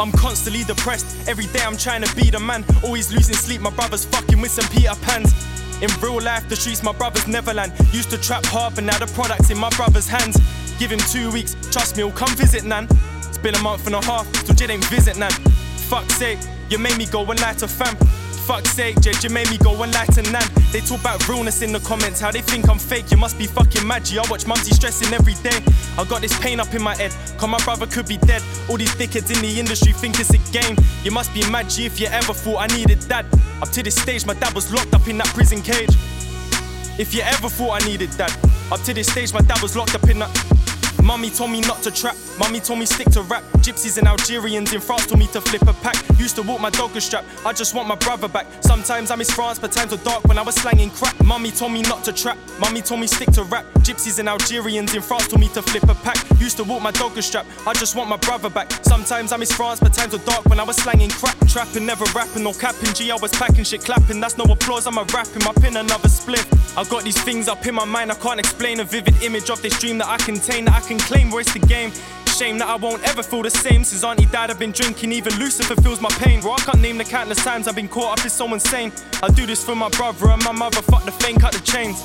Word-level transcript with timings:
I'm 0.00 0.12
constantly 0.12 0.64
depressed. 0.64 1.28
Every 1.28 1.44
day 1.48 1.60
I'm 1.60 1.76
trying 1.76 2.02
to 2.02 2.16
be 2.16 2.30
the 2.30 2.40
man. 2.40 2.64
Always 2.82 3.12
losing 3.12 3.34
sleep, 3.34 3.60
my 3.60 3.68
brother's 3.68 4.06
fucking 4.06 4.40
with 4.40 4.50
some 4.50 4.66
Peter 4.74 4.94
Pans. 5.02 5.30
In 5.82 5.90
real 6.00 6.22
life, 6.22 6.48
the 6.48 6.56
streets, 6.56 6.82
my 6.82 6.92
brother's 6.92 7.28
Neverland. 7.28 7.72
Used 7.92 8.08
to 8.10 8.18
trap 8.18 8.46
hard, 8.46 8.76
but 8.76 8.84
now 8.84 8.98
the 8.98 9.06
product's 9.08 9.50
in 9.50 9.58
my 9.58 9.68
brother's 9.76 10.08
hands. 10.08 10.38
Give 10.78 10.90
him 10.90 11.00
two 11.00 11.30
weeks, 11.30 11.54
trust 11.70 11.98
me, 11.98 12.02
he'll 12.02 12.12
come 12.12 12.34
visit 12.36 12.64
Nan. 12.64 12.88
It's 13.28 13.36
been 13.36 13.54
a 13.54 13.62
month 13.62 13.86
and 13.86 13.94
a 13.94 14.02
half, 14.02 14.26
still 14.36 14.54
Jed 14.54 14.70
ain't 14.70 14.84
visit 14.86 15.18
Nan. 15.18 15.32
Fuck's 15.90 16.14
sake, 16.14 16.38
you 16.70 16.78
made 16.78 16.96
me 16.96 17.04
go 17.04 17.20
and 17.30 17.38
lie 17.38 17.52
to 17.54 17.68
fam. 17.68 17.94
Fuck's 18.46 18.70
sake, 18.70 18.96
you 19.22 19.30
made 19.30 19.48
me 19.50 19.58
go 19.58 19.80
and 19.82 19.94
lie 19.94 20.06
to 20.06 20.22
Nan. 20.22 20.42
They 20.72 20.80
talk 20.80 21.00
about 21.00 21.28
realness 21.28 21.62
in 21.62 21.72
the 21.72 21.80
comments, 21.80 22.20
how 22.20 22.32
they 22.32 22.40
think 22.40 22.68
I'm 22.68 22.78
fake. 22.78 23.10
You 23.10 23.16
must 23.16 23.38
be 23.38 23.46
fucking 23.46 23.86
mad, 23.86 24.10
I 24.12 24.28
watch 24.28 24.46
Mumsy 24.46 24.72
stressing 24.72 25.12
every 25.12 25.34
day. 25.34 25.62
I 25.96 26.04
got 26.04 26.20
this 26.20 26.36
pain 26.40 26.58
up 26.58 26.74
in 26.74 26.82
my 26.82 26.96
head, 26.96 27.14
cause 27.38 27.48
my 27.48 27.62
brother 27.64 27.86
could 27.86 28.08
be 28.08 28.16
dead. 28.16 28.42
All 28.68 28.76
these 28.76 28.94
dickheads 28.96 29.34
in 29.34 29.40
the 29.42 29.60
industry 29.60 29.92
think 29.92 30.18
it's 30.18 30.30
a 30.30 30.38
game. 30.52 30.76
You 31.04 31.12
must 31.12 31.32
be 31.32 31.48
mad, 31.50 31.66
if 31.78 32.00
you 32.00 32.08
ever 32.08 32.32
thought 32.32 32.58
I 32.58 32.66
needed 32.76 33.00
dad. 33.08 33.26
Up 33.62 33.68
to 33.70 33.82
this 33.82 33.94
stage, 33.94 34.26
my 34.26 34.34
dad 34.34 34.52
was 34.54 34.72
locked 34.72 34.94
up 34.94 35.06
in 35.06 35.18
that 35.18 35.28
prison 35.28 35.62
cage. 35.62 35.94
If 36.98 37.14
you 37.14 37.22
ever 37.22 37.48
thought 37.48 37.82
I 37.82 37.86
needed 37.86 38.10
dad, 38.16 38.32
up 38.72 38.80
to 38.82 38.94
this 38.94 39.06
stage, 39.06 39.32
my 39.32 39.42
dad 39.42 39.62
was 39.62 39.76
locked 39.76 39.94
up 39.94 40.08
in 40.08 40.18
that. 40.18 40.30
Mummy 41.02 41.30
told 41.30 41.50
me 41.50 41.60
not 41.62 41.82
to 41.82 41.90
trap, 41.90 42.16
mummy 42.38 42.60
told 42.60 42.78
me 42.78 42.86
stick 42.86 43.10
to 43.12 43.22
rap. 43.22 43.44
Gypsies 43.58 43.96
and 43.98 44.08
Algerians 44.08 44.72
in 44.72 44.80
France 44.80 45.06
told 45.06 45.18
me 45.18 45.26
to 45.28 45.40
flip 45.40 45.62
a 45.62 45.72
pack. 45.72 45.96
Used 46.30 46.46
to 46.46 46.48
walk 46.48 46.60
my 46.60 46.70
dog 46.70 46.94
a 46.94 47.00
strap, 47.00 47.24
I 47.44 47.52
just 47.52 47.74
want 47.74 47.88
my 47.88 47.96
brother 47.96 48.28
back. 48.28 48.46
Sometimes 48.60 49.10
I 49.10 49.16
miss 49.16 49.32
France, 49.32 49.58
but 49.58 49.72
times 49.72 49.90
were 49.90 50.04
dark 50.04 50.22
when 50.28 50.38
I 50.38 50.42
was 50.42 50.54
slanging 50.54 50.90
crap. 50.90 51.20
Mummy 51.24 51.50
told 51.50 51.72
me 51.72 51.82
not 51.82 52.04
to 52.04 52.12
trap, 52.12 52.38
mummy 52.60 52.82
told 52.82 53.00
me 53.00 53.08
stick 53.08 53.32
to 53.32 53.42
rap. 53.42 53.64
Gypsies 53.80 54.20
and 54.20 54.28
Algerians 54.28 54.94
in 54.94 55.02
France 55.02 55.26
told 55.26 55.40
me 55.40 55.48
to 55.48 55.60
flip 55.60 55.82
a 55.88 55.94
pack. 56.06 56.18
Used 56.38 56.56
to 56.58 56.62
walk 56.62 56.82
my 56.82 56.92
dog 56.92 57.18
a 57.18 57.22
strap, 57.22 57.46
I 57.66 57.72
just 57.72 57.96
want 57.96 58.08
my 58.08 58.16
brother 58.16 58.48
back. 58.48 58.70
Sometimes 58.84 59.32
I 59.32 59.38
miss 59.38 59.50
France, 59.50 59.80
but 59.80 59.92
times 59.92 60.12
were 60.12 60.24
dark 60.24 60.46
when 60.46 60.60
I 60.60 60.62
was 60.62 60.76
slanging 60.76 61.10
crap. 61.10 61.36
Trapping, 61.48 61.84
never 61.84 62.04
rapping 62.14 62.46
or 62.46 62.54
capping. 62.54 62.94
G, 62.94 63.10
I 63.10 63.16
was 63.16 63.32
packing 63.32 63.64
shit, 63.64 63.84
clapping. 63.84 64.20
That's 64.20 64.38
no 64.38 64.44
applause, 64.44 64.86
I'm 64.86 64.98
a 64.98 65.04
rapping. 65.12 65.42
My 65.44 65.52
pin, 65.54 65.78
another 65.78 66.08
split. 66.08 66.46
I 66.76 66.84
got 66.84 67.02
these 67.02 67.20
things 67.20 67.48
up 67.48 67.66
in 67.66 67.74
my 67.74 67.84
mind, 67.84 68.12
I 68.12 68.14
can't 68.14 68.38
explain. 68.38 68.78
A 68.78 68.84
vivid 68.84 69.20
image 69.24 69.50
of 69.50 69.60
this 69.62 69.76
dream 69.80 69.98
that 69.98 70.06
I 70.06 70.18
contain, 70.18 70.66
that 70.66 70.74
I 70.80 70.86
can 70.86 70.98
claim. 71.00 71.32
Where 71.32 71.40
it's 71.40 71.52
the 71.52 71.58
game. 71.58 71.90
Shame 72.40 72.56
that 72.56 72.68
I 72.68 72.76
won't 72.76 73.06
ever 73.06 73.22
feel 73.22 73.42
the 73.42 73.50
same. 73.50 73.84
Since 73.84 74.02
Auntie 74.02 74.24
died, 74.24 74.50
I've 74.50 74.58
been 74.58 74.72
drinking. 74.72 75.12
Even 75.12 75.38
Lucifer 75.38 75.76
feels 75.82 76.00
my 76.00 76.08
pain. 76.08 76.40
Bro, 76.40 76.52
I 76.52 76.56
can't 76.60 76.80
name 76.80 76.96
the 76.96 77.04
countless 77.04 77.44
times 77.44 77.68
I've 77.68 77.76
been 77.76 77.86
caught 77.86 78.18
up 78.18 78.24
in 78.24 78.30
so 78.30 78.50
insane. 78.54 78.92
I 79.22 79.28
do 79.28 79.44
this 79.44 79.62
for 79.62 79.76
my 79.76 79.90
brother 79.90 80.30
and 80.30 80.42
my 80.42 80.52
mother. 80.52 80.80
Fuck 80.80 81.04
the 81.04 81.12
fame, 81.12 81.36
cut 81.36 81.52
the 81.52 81.60
chains. 81.60 82.00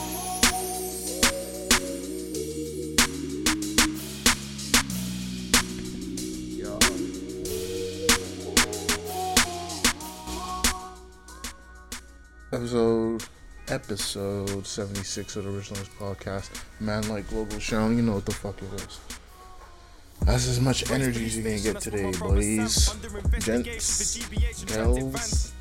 Episode 12.52 13.24
episode 13.70 14.68
76 14.68 15.38
of 15.38 15.46
the 15.46 15.50
Originalist 15.50 15.90
Podcast. 15.98 16.50
Man 16.82 17.08
like 17.08 17.30
Global 17.30 17.58
Show, 17.60 17.88
you 17.88 18.02
know 18.02 18.16
what 18.16 18.26
the 18.26 18.34
fuck 18.34 18.62
it 18.62 18.82
is. 18.82 19.00
That's 20.22 20.48
as 20.48 20.60
much 20.60 20.90
energy 20.90 21.26
as 21.26 21.38
you 21.38 21.44
can 21.44 21.62
get 21.62 21.82
today, 21.82 22.12
boys. 22.20 22.96
Gents, 23.40 24.18
gals. 24.66 25.54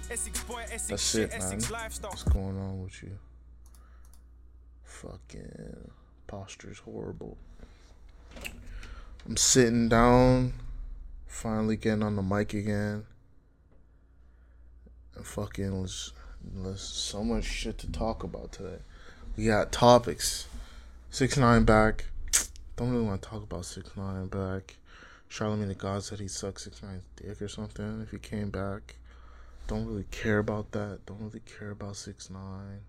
That's 0.88 1.14
it, 1.14 1.30
man. 1.30 1.60
What's 1.60 2.22
going 2.22 2.58
on 2.58 2.82
with 2.82 3.02
you? 3.02 3.18
Fucking 4.84 5.90
posture's 6.26 6.78
horrible. 6.78 7.36
I'm 9.26 9.36
sitting 9.36 9.88
down, 9.88 10.54
finally 11.26 11.76
getting 11.76 12.02
on 12.02 12.16
the 12.16 12.22
mic 12.22 12.54
again. 12.54 13.04
And 15.14 15.26
fucking 15.26 15.80
let's, 15.80 16.12
let's 16.56 16.82
so 16.82 17.22
much 17.22 17.44
shit 17.44 17.78
to 17.78 17.92
talk 17.92 18.22
about 18.22 18.52
today. 18.52 18.78
We 19.36 19.46
got 19.46 19.72
topics. 19.72 20.46
Six 21.10 21.36
nine 21.36 21.64
back. 21.64 22.06
Don't 22.76 22.90
really 22.90 23.04
want 23.04 23.22
to 23.22 23.28
talk 23.28 23.42
about 23.42 23.64
six 23.64 23.90
nine 23.96 24.26
back. 24.26 24.76
Charlemagne 25.28 25.68
the 25.68 25.74
God 25.74 26.02
said 26.02 26.20
he 26.20 26.28
sucked 26.28 26.60
six 26.60 26.82
nine's 26.82 27.04
dick 27.16 27.40
or 27.40 27.48
something 27.48 28.02
if 28.02 28.10
he 28.10 28.18
came 28.18 28.50
back. 28.50 28.96
Don't 29.66 29.86
really 29.86 30.06
care 30.10 30.38
about 30.38 30.72
that. 30.72 31.00
Don't 31.06 31.20
really 31.20 31.40
care 31.40 31.70
about 31.70 31.96
six 31.96 32.30
nine. 32.30 32.80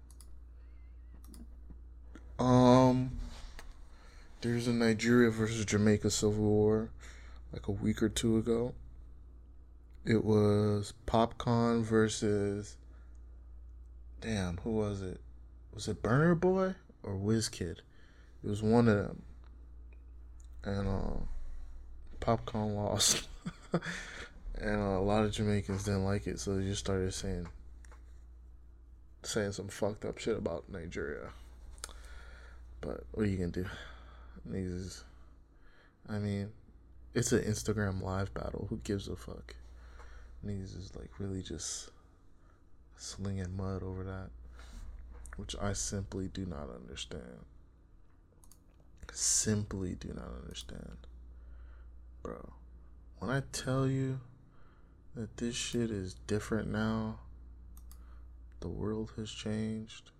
Um, 2.38 3.12
there's 4.42 4.68
a 4.68 4.74
Nigeria 4.74 5.30
versus 5.30 5.66
Jamaica 5.66 6.10
civil 6.10 6.44
war, 6.44 6.90
like 7.54 7.68
a 7.68 7.72
week 7.72 8.04
or 8.04 8.10
two 8.10 8.38
ago. 8.38 8.74
It 10.04 10.26
was 10.26 10.94
Popcorn 11.06 11.84
versus. 11.84 12.78
Damn, 14.22 14.58
who 14.58 14.72
was 14.72 15.02
it? 15.02 15.22
Was 15.74 15.88
it 15.88 16.02
Burna 16.02 16.40
Boy 16.40 16.76
or 17.04 17.14
Wizkid? 17.14 17.80
It 18.44 18.50
was 18.50 18.64
one 18.64 18.88
of 18.88 18.98
them. 18.98 19.22
And 20.66 20.88
uh, 20.88 21.20
Popcorn 22.20 22.76
lost. 22.76 23.28
and 23.74 24.82
uh, 24.82 24.98
a 24.98 25.02
lot 25.02 25.24
of 25.24 25.32
Jamaicans 25.32 25.84
didn't 25.84 26.06
like 26.06 26.28
it, 26.28 26.40
so 26.40 26.58
they 26.58 26.66
just 26.66 26.80
started 26.80 27.14
saying 27.14 27.48
saying 29.24 29.52
some 29.52 29.68
fucked 29.68 30.06
up 30.06 30.18
shit 30.18 30.38
about 30.38 30.70
Nigeria. 30.70 31.30
But 32.82 33.04
what 33.12 33.26
are 33.26 33.30
you 33.30 33.38
gonna 33.38 33.52
do? 33.52 33.66
Niggas, 34.48 35.04
I 36.08 36.20
mean, 36.20 36.52
it's 37.14 37.32
an 37.32 37.44
Instagram 37.44 38.02
live 38.02 38.34
battle. 38.34 38.68
Who 38.70 38.78
gives 38.84 39.08
a 39.08 39.16
fuck? 39.16 39.56
Niggas 40.46 40.78
is 40.78 40.92
like 40.96 41.10
really 41.20 41.42
just 41.42 41.90
slinging 42.98 43.56
mud 43.58 43.82
over 43.82 44.04
that, 44.04 44.30
which 45.38 45.56
I 45.60 45.74
simply 45.74 46.28
do 46.28 46.46
not 46.46 46.70
understand. 46.70 47.46
Simply 49.14 49.96
do 49.96 50.10
not 50.10 50.30
understand, 50.44 50.98
bro. 52.22 52.54
When 53.20 53.32
I 53.32 53.44
tell 53.52 53.88
you 53.88 54.20
that 55.16 55.38
this 55.38 55.56
shit 55.56 55.90
is 55.90 56.16
different 56.28 56.70
now, 56.70 57.20
the 58.60 58.68
world 58.68 59.14
has 59.16 59.32
changed. 59.32 60.12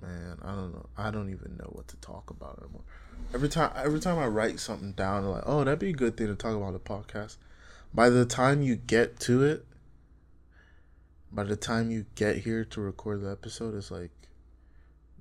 Man, 0.00 0.38
I 0.42 0.54
don't 0.54 0.72
know. 0.72 0.86
I 0.96 1.10
don't 1.10 1.30
even 1.30 1.56
know 1.58 1.68
what 1.72 1.88
to 1.88 1.96
talk 1.96 2.30
about 2.30 2.58
anymore. 2.62 2.84
Every 3.34 3.50
time, 3.50 3.70
every 3.76 4.00
time 4.00 4.18
I 4.18 4.26
write 4.26 4.58
something 4.58 4.92
down, 4.92 5.24
I'm 5.24 5.30
like, 5.30 5.42
oh, 5.44 5.62
that'd 5.62 5.78
be 5.78 5.90
a 5.90 5.92
good 5.92 6.16
thing 6.16 6.28
to 6.28 6.34
talk 6.34 6.56
about 6.56 6.72
the 6.72 6.78
podcast. 6.78 7.36
By 7.92 8.08
the 8.08 8.24
time 8.24 8.62
you 8.62 8.76
get 8.76 9.20
to 9.20 9.42
it, 9.44 9.66
by 11.30 11.44
the 11.44 11.56
time 11.56 11.90
you 11.90 12.06
get 12.14 12.38
here 12.38 12.64
to 12.64 12.80
record 12.80 13.20
the 13.20 13.30
episode, 13.30 13.74
it's 13.74 13.90
like, 13.90 14.10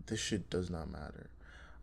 this 0.08 0.20
shit 0.20 0.50
does 0.50 0.70
not 0.70 0.90
matter. 0.90 1.30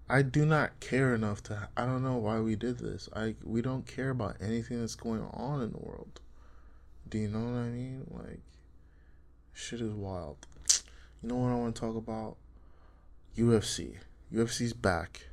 I 0.09 0.23
do 0.23 0.47
not 0.47 0.79
care 0.79 1.15
enough 1.15 1.43
to. 1.45 1.69
I 1.77 1.85
don't 1.85 2.05
know 2.05 2.17
why 2.17 2.39
we 2.41 2.55
did 2.55 2.79
this. 2.79 3.09
I 3.15 3.35
we 3.43 3.61
don't 3.61 3.87
care 3.87 4.11
about 4.11 4.37
anything 4.41 4.81
that's 4.81 4.95
going 4.95 5.27
on 5.33 5.63
in 5.63 5.73
the 5.73 5.79
world. 5.79 6.21
Do 7.09 7.19
you 7.19 7.29
know 7.29 7.41
what 7.41 7.59
I 7.59 7.69
mean? 7.69 8.07
Like, 8.11 8.41
shit 9.53 9.81
is 9.81 9.93
wild. 9.93 10.47
You 11.23 11.29
know 11.29 11.37
what 11.37 11.51
I 11.51 11.57
want 11.57 11.75
to 11.75 11.81
talk 11.81 11.97
about? 11.97 12.37
UFC. 13.37 13.97
UFC's 14.33 14.73
back. 14.73 15.27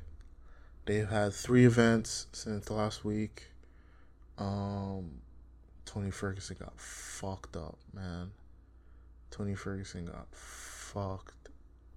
They've 0.86 1.08
had 1.08 1.32
three 1.32 1.64
events 1.64 2.26
since 2.32 2.68
last 2.70 3.04
week. 3.04 3.44
Um, 4.38 5.20
Tony 5.84 6.10
Ferguson 6.10 6.56
got 6.58 6.78
fucked 6.78 7.56
up, 7.56 7.78
man. 7.92 8.32
Tony 9.30 9.54
Ferguson 9.54 10.06
got 10.06 10.26
fucked 10.32 11.48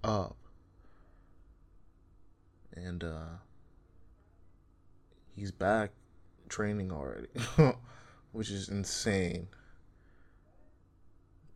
up. 0.02 0.36
And 2.74 3.04
uh 3.04 3.38
he's 5.34 5.52
back 5.52 5.90
training 6.48 6.92
already, 6.92 7.28
which 8.32 8.50
is 8.50 8.68
insane. 8.68 9.48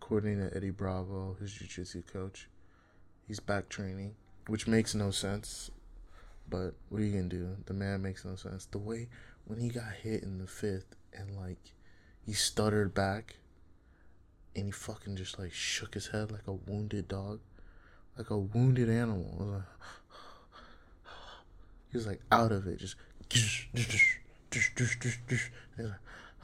According 0.01 0.39
to 0.39 0.55
Eddie 0.55 0.71
Bravo, 0.71 1.37
his 1.41 1.53
jiu-jitsu 1.53 2.03
coach, 2.03 2.49
he's 3.27 3.41
back 3.41 3.69
training, 3.69 4.15
which 4.47 4.67
makes 4.67 4.95
no 4.95 5.11
sense. 5.11 5.71
But 6.49 6.75
what 6.89 7.01
are 7.01 7.05
you 7.05 7.13
gonna 7.13 7.29
do? 7.29 7.57
The 7.67 7.75
man 7.75 8.03
makes 8.03 8.25
no 8.25 8.37
sense. 8.37 8.67
The 8.67 8.79
way 8.79 9.09
when 9.47 9.61
he 9.61 9.69
got 9.69 9.93
hit 10.03 10.23
in 10.23 10.39
the 10.39 10.47
fifth 10.47 10.97
and 11.13 11.37
like 11.37 11.73
he 12.21 12.33
stuttered 12.33 12.95
back 12.95 13.37
and 14.55 14.67
he 14.67 14.71
fucking 14.71 15.17
just 15.17 15.39
like 15.39 15.53
shook 15.53 15.95
his 15.95 16.09
head 16.09 16.31
like 16.31 16.47
a 16.47 16.53
wounded 16.53 17.09
dog, 17.09 17.41
like 18.19 18.31
a 18.31 18.39
wounded 18.39 18.91
animal. 18.91 19.65
Was 21.93 22.07
like, 22.07 22.21
out 22.31 22.53
of 22.53 22.67
it, 22.67 22.79
just. 22.79 22.97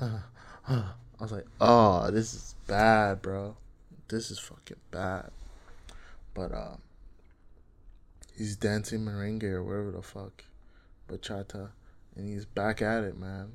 I 0.00 0.93
was 1.21 1.33
like, 1.33 1.47
oh, 1.61 2.11
this 2.11 2.35
is 2.35 2.55
bad, 2.67 3.23
bro. 3.23 3.56
This 4.09 4.31
is 4.31 4.39
fucking 4.39 4.77
bad. 4.91 5.31
But 6.35 6.53
uh, 6.53 6.77
he's 8.37 8.56
dancing 8.56 9.00
merengue 9.00 9.43
or 9.45 9.65
whatever 9.65 9.91
the 9.91 10.03
fuck, 10.03 10.45
bachata, 11.09 11.71
and 12.15 12.29
he's 12.29 12.45
back 12.45 12.81
at 12.81 13.05
it, 13.05 13.19
man. 13.19 13.53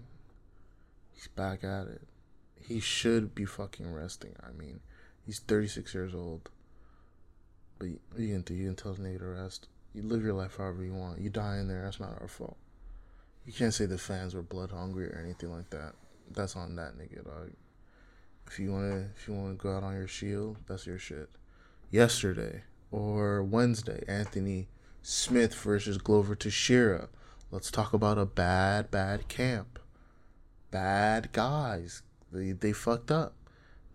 He's 1.14 1.28
back 1.30 1.64
at 1.64 1.88
it. 1.88 2.02
He 2.62 2.80
should 2.80 3.34
be 3.34 3.46
fucking 3.46 3.92
resting. 3.92 4.36
I 4.42 4.52
mean, 4.52 4.82
he's 5.26 5.40
36 5.40 5.94
years 5.94 6.14
old. 6.14 6.50
But 7.80 7.90
you, 7.90 8.00
you 8.18 8.42
can. 8.44 8.58
You 8.58 8.66
can 8.66 8.76
tell 8.76 8.94
the 8.94 9.02
nigga 9.04 9.20
to 9.20 9.26
rest. 9.26 9.68
You 9.94 10.04
live 10.04 10.24
your 10.24 10.34
life 10.34 10.58
however 10.58 10.84
you 10.84 10.94
want. 10.94 11.20
You 11.20 11.30
die 11.30 11.58
in 11.60 11.68
there. 11.68 11.84
That's 11.84 12.00
not 12.00 12.20
our 12.22 12.28
fault. 12.28 12.58
You 13.46 13.54
can't 13.54 13.74
say 13.74 13.86
the 13.86 13.98
fans 13.98 14.34
were 14.34 14.42
blood 14.42 14.72
hungry 14.72 15.06
or 15.08 15.20
anything 15.24 15.52
like 15.52 15.70
that. 15.70 15.94
That's 16.32 16.56
on 16.56 16.76
that 16.78 16.98
nigga, 16.98 17.26
dog. 17.26 17.52
If 18.48 18.60
you 18.60 18.72
wanna, 18.72 19.10
if 19.16 19.28
you 19.28 19.34
wanna 19.34 19.56
go 19.56 19.76
out 19.76 19.84
on 19.84 19.94
your 19.94 20.08
shield, 20.08 20.58
that's 20.68 20.88
your 20.88 20.98
shit. 20.98 21.30
Yesterday 21.92 22.64
or 22.92 23.44
Wednesday, 23.44 24.04
Anthony 24.08 24.68
Smith 25.02 25.54
versus 25.56 25.98
Glover 25.98 26.36
Teixeira. 26.36 27.10
Let's 27.52 27.70
talk 27.70 27.94
about 27.94 28.18
a 28.18 28.26
bad, 28.26 28.90
bad 28.90 29.28
camp. 29.28 29.80
Bad 30.72 31.32
guys. 31.34 32.02
They 32.32 32.52
they 32.52 32.74
fucked 32.74 33.12
up. 33.12 33.34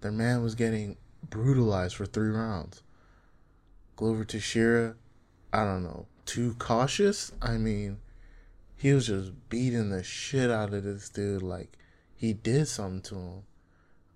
Their 0.00 0.12
man 0.12 0.42
was 0.42 0.54
getting 0.54 0.96
brutalized 1.28 1.96
for 1.96 2.06
three 2.06 2.28
rounds. 2.28 2.82
Glover 3.96 4.24
Teixeira, 4.24 4.94
I 5.52 5.64
don't 5.64 5.82
know, 5.82 6.06
too 6.26 6.54
cautious. 6.58 7.32
I 7.40 7.52
mean, 7.52 7.98
he 8.76 8.92
was 8.92 9.06
just 9.06 9.32
beating 9.48 9.90
the 9.90 10.02
shit 10.02 10.50
out 10.50 10.74
of 10.74 10.84
this 10.84 11.08
dude 11.08 11.42
like 11.42 11.76
he 12.14 12.32
did 12.32 12.68
something 12.68 13.02
to 13.02 13.14
him. 13.14 13.42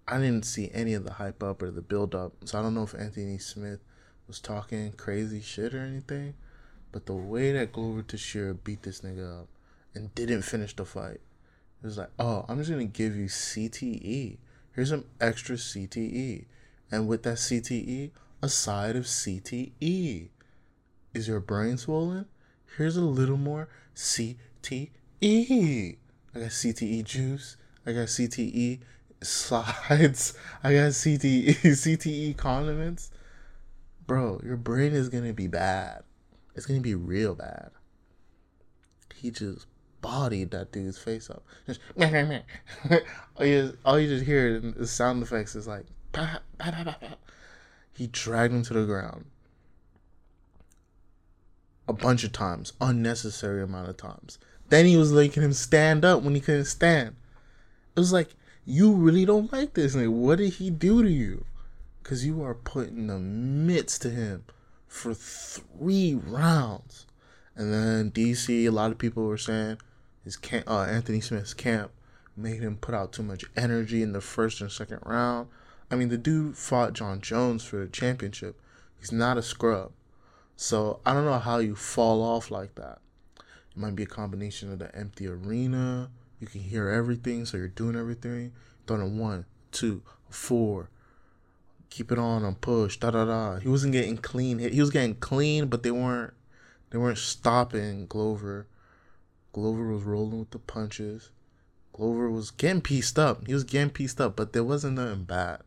I 0.07 0.19
didn't 0.19 0.45
see 0.45 0.71
any 0.75 0.95
of 0.95 1.05
the 1.05 1.15
hype 1.15 1.43
up 1.43 1.63
or 1.63 1.71
the 1.71 1.81
build 1.81 2.15
up, 2.15 2.33
so 2.45 2.59
I 2.59 2.63
don't 2.63 2.75
know 2.75 2.83
if 2.83 2.95
Anthony 2.95 3.39
Smith 3.39 3.81
was 4.27 4.41
talking 4.41 4.93
crazy 4.93 5.41
shit 5.41 5.75
or 5.75 5.81
anything. 5.81 6.35
But 6.91 7.07
the 7.07 7.15
way 7.15 7.53
that 7.53 7.73
Glover 7.73 8.03
Teixeira 8.03 8.55
beat 8.55 8.83
this 8.83 9.01
nigga 9.01 9.43
up 9.43 9.49
and 9.95 10.15
didn't 10.15 10.43
finish 10.43 10.77
the 10.77 10.85
fight, 10.85 11.21
it 11.83 11.87
was 11.87 11.97
like, 11.97 12.11
oh, 12.19 12.45
I'm 12.49 12.59
just 12.59 12.71
gonna 12.71 12.85
give 12.85 13.17
you 13.17 13.27
CTE. 13.27 14.37
Here's 14.75 14.91
some 14.91 15.07
extra 15.21 15.57
CTE, 15.57 16.45
and 16.91 17.09
with 17.09 17.23
that 17.23 17.39
CTE, 17.39 18.11
a 18.43 18.49
side 18.49 18.97
of 18.97 19.05
CTE. 19.05 20.29
Is 21.15 21.29
your 21.29 21.41
brain 21.41 21.77
swollen? 21.77 22.27
Here's 22.77 22.97
a 22.97 23.03
little 23.03 23.37
more 23.37 23.69
CTE. 23.95 24.37
I 25.23 26.39
got 26.39 26.49
CTE 26.49 27.05
juice. 27.05 27.57
I 27.85 27.93
got 27.93 28.09
CTE 28.09 28.81
sides. 29.23 30.35
I 30.65 30.73
got 30.73 30.93
CTE 30.93 31.45
CTE 31.63 32.37
condiments. 32.37 33.11
Bro, 34.07 34.41
your 34.45 34.57
brain 34.57 34.93
is 34.93 35.09
gonna 35.09 35.35
be 35.35 35.47
bad. 35.47 36.03
It's 36.55 36.67
gonna 36.67 36.81
be 36.81 36.95
real 36.95 37.35
bad. 37.35 37.71
He 39.15 39.31
just 39.31 39.67
bodied 40.01 40.51
that 40.53 40.73
dude's 40.73 40.99
face 40.99 41.29
up. 41.29 41.45
Just 41.67 41.81
all, 43.37 43.47
you, 43.47 43.77
all 43.85 44.01
you 44.01 44.09
just 44.09 44.25
hear 44.25 44.59
the 44.61 44.87
sound 44.87 45.23
effects 45.23 45.55
is 45.55 45.67
like 45.67 45.85
he 47.95 48.07
dragged 48.09 48.55
him 48.55 48.63
to 48.63 48.75
the 48.75 48.87
ground 48.87 49.27
a 51.93 52.03
bunch 52.03 52.25
of 52.25 52.33
times, 52.33 52.73
unnecessary 52.81 53.63
amount 53.63 53.89
of 53.89 53.97
times. 53.97 54.39
Then 54.71 54.87
he 54.87 54.97
was 54.97 55.13
making 55.13 55.43
him 55.43 55.53
stand 55.53 56.05
up 56.05 56.23
when 56.23 56.35
he 56.35 56.41
couldn't 56.41 56.65
stand. 56.65 57.17
It 57.95 58.01
was 58.01 58.13
like 58.13 58.31
you 58.65 58.93
really 58.93 59.27
don't 59.27 59.53
like 59.53 59.75
this 59.75 59.95
nigga. 59.95 60.11
What 60.11 60.39
did 60.39 60.55
he 60.55 60.71
do 60.71 61.03
to 61.03 61.11
you? 61.11 61.45
Cause 62.03 62.25
you 62.25 62.43
are 62.43 62.55
putting 62.55 63.07
the 63.07 63.19
mitts 63.19 63.99
to 64.01 64.11
him 64.11 64.45
for 64.89 65.15
three 65.15 66.15
rounds. 66.15 67.07
And 67.55 67.73
then 67.73 68.11
DC, 68.11 68.67
a 68.67 68.71
lot 68.71 68.91
of 68.91 68.99
people 68.99 69.25
were 69.25 69.39
saying 69.39 69.79
his 70.25 70.37
camp, 70.37 70.69
uh, 70.69 70.83
Anthony 70.83 71.21
Smith's 71.21 71.55
camp 71.55 71.93
made 72.37 72.61
him 72.61 72.77
put 72.77 72.95
out 72.95 73.13
too 73.13 73.23
much 73.23 73.45
energy 73.57 74.03
in 74.03 74.13
the 74.13 74.21
first 74.21 74.61
and 74.61 74.73
second 74.73 75.01
round. 75.05 75.49
I 75.91 75.97
mean, 75.97 76.09
the 76.09 76.17
dude 76.17 76.57
fought 76.57 76.95
Jon 76.95 77.21
Jones 77.21 77.63
for 77.63 77.77
the 77.77 77.89
championship. 77.89 78.59
He's 78.99 79.13
not 79.13 79.37
a 79.37 79.43
scrub. 79.43 79.93
So 80.63 81.01
I 81.05 81.13
don't 81.13 81.25
know 81.25 81.41
how 81.41 81.59
you 81.59 81.75
fall 81.75 82.23
off 82.23 82.53
like 82.53 82.77
that. 82.77 83.01
It 83.37 83.77
might 83.77 83.97
be 83.97 84.05
a 84.05 84.07
combination 84.07 84.73
of 84.73 84.79
the 84.79 84.95
empty 84.95 85.27
arena. 85.27 86.09
You 86.39 86.47
can 86.47 86.61
hear 86.61 86.89
everything, 86.89 87.47
so 87.47 87.57
you're 87.57 87.67
doing 87.67 87.97
everything. 87.97 88.53
A 88.89 88.95
one, 88.95 89.45
two, 89.73 90.03
four. 90.31 90.89
Keep 91.91 92.13
it 92.13 92.19
on 92.19 92.45
and 92.45 92.61
push. 92.61 92.97
Da 92.97 93.11
da 93.11 93.25
da. 93.25 93.59
He 93.59 93.69
wasn't 93.69 93.93
getting 93.93 94.17
clean. 94.17 94.61
He 94.61 94.81
was 94.81 94.91
getting 94.91 95.17
clean, 95.17 95.67
but 95.67 95.83
they 95.83 95.91
weren't. 95.91 96.33
They 96.91 96.99
weren't 96.99 97.19
stopping 97.19 98.07
Glover. 98.07 98.69
Glover 99.53 99.89
was 99.89 100.05
rolling 100.05 100.39
with 100.39 100.51
the 100.53 100.61
punches. 100.61 101.31
Glover 101.93 102.31
was 102.31 102.53
getting 102.53 102.83
pieced 102.83 103.19
up. 103.19 103.49
He 103.49 103.55
was 103.55 103.65
getting 103.65 103.91
pieced 103.91 104.21
up, 104.21 104.37
but 104.37 104.53
there 104.53 104.63
wasn't 104.63 104.95
nothing 104.95 105.25
bad. 105.25 105.63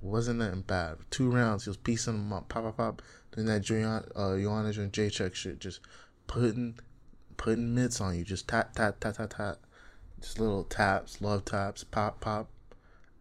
Wasn't 0.00 0.38
nothing 0.38 0.62
bad. 0.62 0.98
Two 1.10 1.30
rounds, 1.30 1.64
he 1.64 1.70
was 1.70 1.76
piecing 1.76 2.14
them 2.14 2.32
up. 2.32 2.48
Pop, 2.48 2.62
pop, 2.64 2.76
pop. 2.78 3.02
Then 3.36 3.46
that 3.46 3.60
Joanna, 3.60 4.04
uh, 4.16 4.36
Joanna 4.36 4.70
Jedrzejczyk 4.70 5.34
shit, 5.34 5.60
just 5.60 5.80
putting, 6.26 6.78
putting 7.36 7.74
mitts 7.74 8.00
on 8.00 8.16
you. 8.16 8.24
Just 8.24 8.48
tap, 8.48 8.74
tap, 8.74 8.98
tap, 8.98 9.16
tap, 9.18 9.34
tap. 9.36 9.58
Just 10.20 10.40
little 10.40 10.64
taps, 10.64 11.20
love 11.20 11.44
taps, 11.44 11.84
pop, 11.84 12.20
pop. 12.20 12.48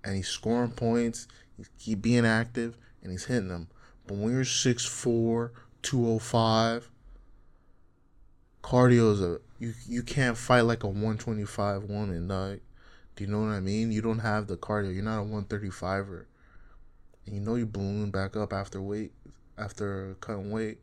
And 0.03 0.15
he's 0.15 0.29
scoring 0.29 0.71
points. 0.71 1.27
He's 1.57 1.69
keep 1.77 2.01
being 2.01 2.25
active, 2.25 2.77
and 3.03 3.11
he's 3.11 3.25
hitting 3.25 3.49
them. 3.49 3.67
But 4.07 4.17
when 4.17 4.33
you're 4.33 4.43
6'4", 4.43 5.51
205, 5.81 6.89
cardio 8.63 9.11
is 9.13 9.21
a 9.21 9.39
you 9.59 9.73
you 9.87 10.03
can't 10.03 10.37
fight 10.37 10.61
like 10.61 10.83
a 10.83 10.87
125 10.87 11.83
woman, 11.83 12.27
dog. 12.27 12.59
Do 13.15 13.23
you 13.23 13.29
know 13.29 13.41
what 13.41 13.49
I 13.49 13.59
mean? 13.59 13.91
You 13.91 14.01
don't 14.01 14.19
have 14.19 14.47
the 14.47 14.57
cardio. 14.57 14.93
You're 14.93 15.03
not 15.03 15.21
a 15.21 15.25
135er. 15.25 16.25
And 17.25 17.35
you 17.35 17.41
know 17.41 17.55
you 17.55 17.65
balloon 17.65 18.11
back 18.11 18.35
up 18.35 18.51
after 18.51 18.81
weight 18.81 19.13
after 19.57 20.15
cutting 20.19 20.51
weight. 20.51 20.79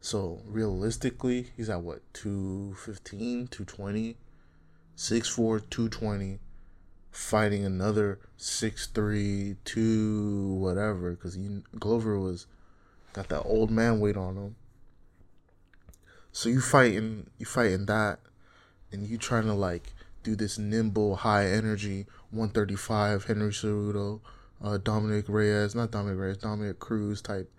So 0.00 0.42
realistically, 0.44 1.50
he's 1.56 1.70
at 1.70 1.80
what 1.80 2.02
215, 2.12 3.48
220, 3.48 4.16
6'4", 4.96 5.70
220 5.70 6.38
fighting 7.10 7.64
another 7.64 8.18
6'3", 8.38 9.56
2 9.64 10.54
whatever 10.54 11.14
cuz 11.14 11.38
Glover 11.78 12.18
was 12.18 12.46
got 13.12 13.28
that 13.28 13.42
old 13.44 13.70
man 13.70 14.00
weight 14.00 14.16
on 14.16 14.36
him. 14.36 14.56
So 16.32 16.48
you 16.48 16.60
fighting, 16.60 17.30
you 17.38 17.46
fighting 17.46 17.86
that, 17.86 18.18
and 18.90 19.06
you 19.06 19.16
trying 19.16 19.44
to 19.44 19.54
like 19.54 19.92
do 20.24 20.34
this 20.34 20.58
nimble, 20.58 21.16
high 21.16 21.46
energy, 21.46 22.06
135 22.30 23.24
Henry 23.24 23.52
Cejudo, 23.52 24.20
uh, 24.60 24.78
Dominick 24.78 25.28
Reyes, 25.28 25.74
not 25.74 25.92
Dominick 25.92 26.18
Reyes, 26.18 26.36
Dominick 26.38 26.80
Cruz 26.80 27.22
type 27.22 27.50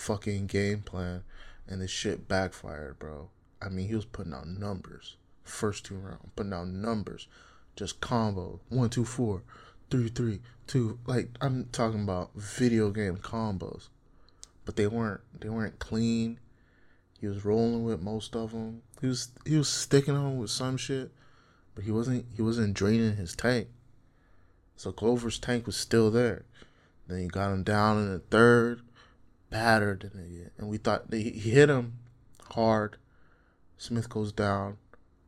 fucking 0.00 0.46
game 0.46 0.82
plan, 0.82 1.22
and 1.68 1.80
this 1.80 1.90
shit 1.90 2.28
backfired, 2.28 2.98
bro. 2.98 3.28
I 3.62 3.68
mean, 3.68 3.88
he 3.88 3.94
was 3.94 4.04
putting 4.04 4.32
out 4.32 4.46
numbers, 4.46 5.16
first 5.44 5.84
two 5.84 5.96
rounds, 5.96 6.30
putting 6.34 6.52
out 6.52 6.68
numbers, 6.68 7.28
just 7.76 8.00
combo, 8.00 8.60
one, 8.68 8.90
two, 8.90 9.04
four, 9.04 9.42
three, 9.90 10.08
three, 10.08 10.40
two. 10.66 10.98
Like 11.06 11.30
I'm 11.40 11.66
talking 11.72 12.02
about 12.02 12.30
video 12.34 12.90
game 12.90 13.16
combos, 13.16 13.88
but 14.64 14.76
they 14.76 14.86
weren't, 14.86 15.20
they 15.38 15.48
weren't 15.48 15.78
clean 15.78 16.38
he 17.20 17.26
was 17.26 17.44
rolling 17.44 17.84
with 17.84 18.00
most 18.00 18.34
of 18.34 18.52
them. 18.52 18.80
He 19.00 19.06
was 19.06 19.28
he 19.44 19.56
was 19.58 19.68
sticking 19.68 20.16
on 20.16 20.38
with 20.38 20.50
some 20.50 20.78
shit, 20.78 21.10
but 21.74 21.84
he 21.84 21.90
wasn't 21.90 22.24
he 22.34 22.40
wasn't 22.40 22.72
draining 22.72 23.16
his 23.16 23.36
tank. 23.36 23.68
So 24.74 24.90
Glover's 24.90 25.38
tank 25.38 25.66
was 25.66 25.76
still 25.76 26.10
there. 26.10 26.46
Then 27.06 27.20
he 27.20 27.28
got 27.28 27.52
him 27.52 27.62
down 27.62 27.98
in 27.98 28.10
the 28.10 28.20
third, 28.20 28.80
battered, 29.50 30.10
and, 30.14 30.50
and 30.58 30.68
we 30.68 30.78
thought 30.78 31.12
he 31.12 31.30
hit 31.30 31.68
him 31.68 31.98
hard. 32.52 32.96
Smith 33.78 34.08
goes 34.08 34.32
down. 34.32 34.78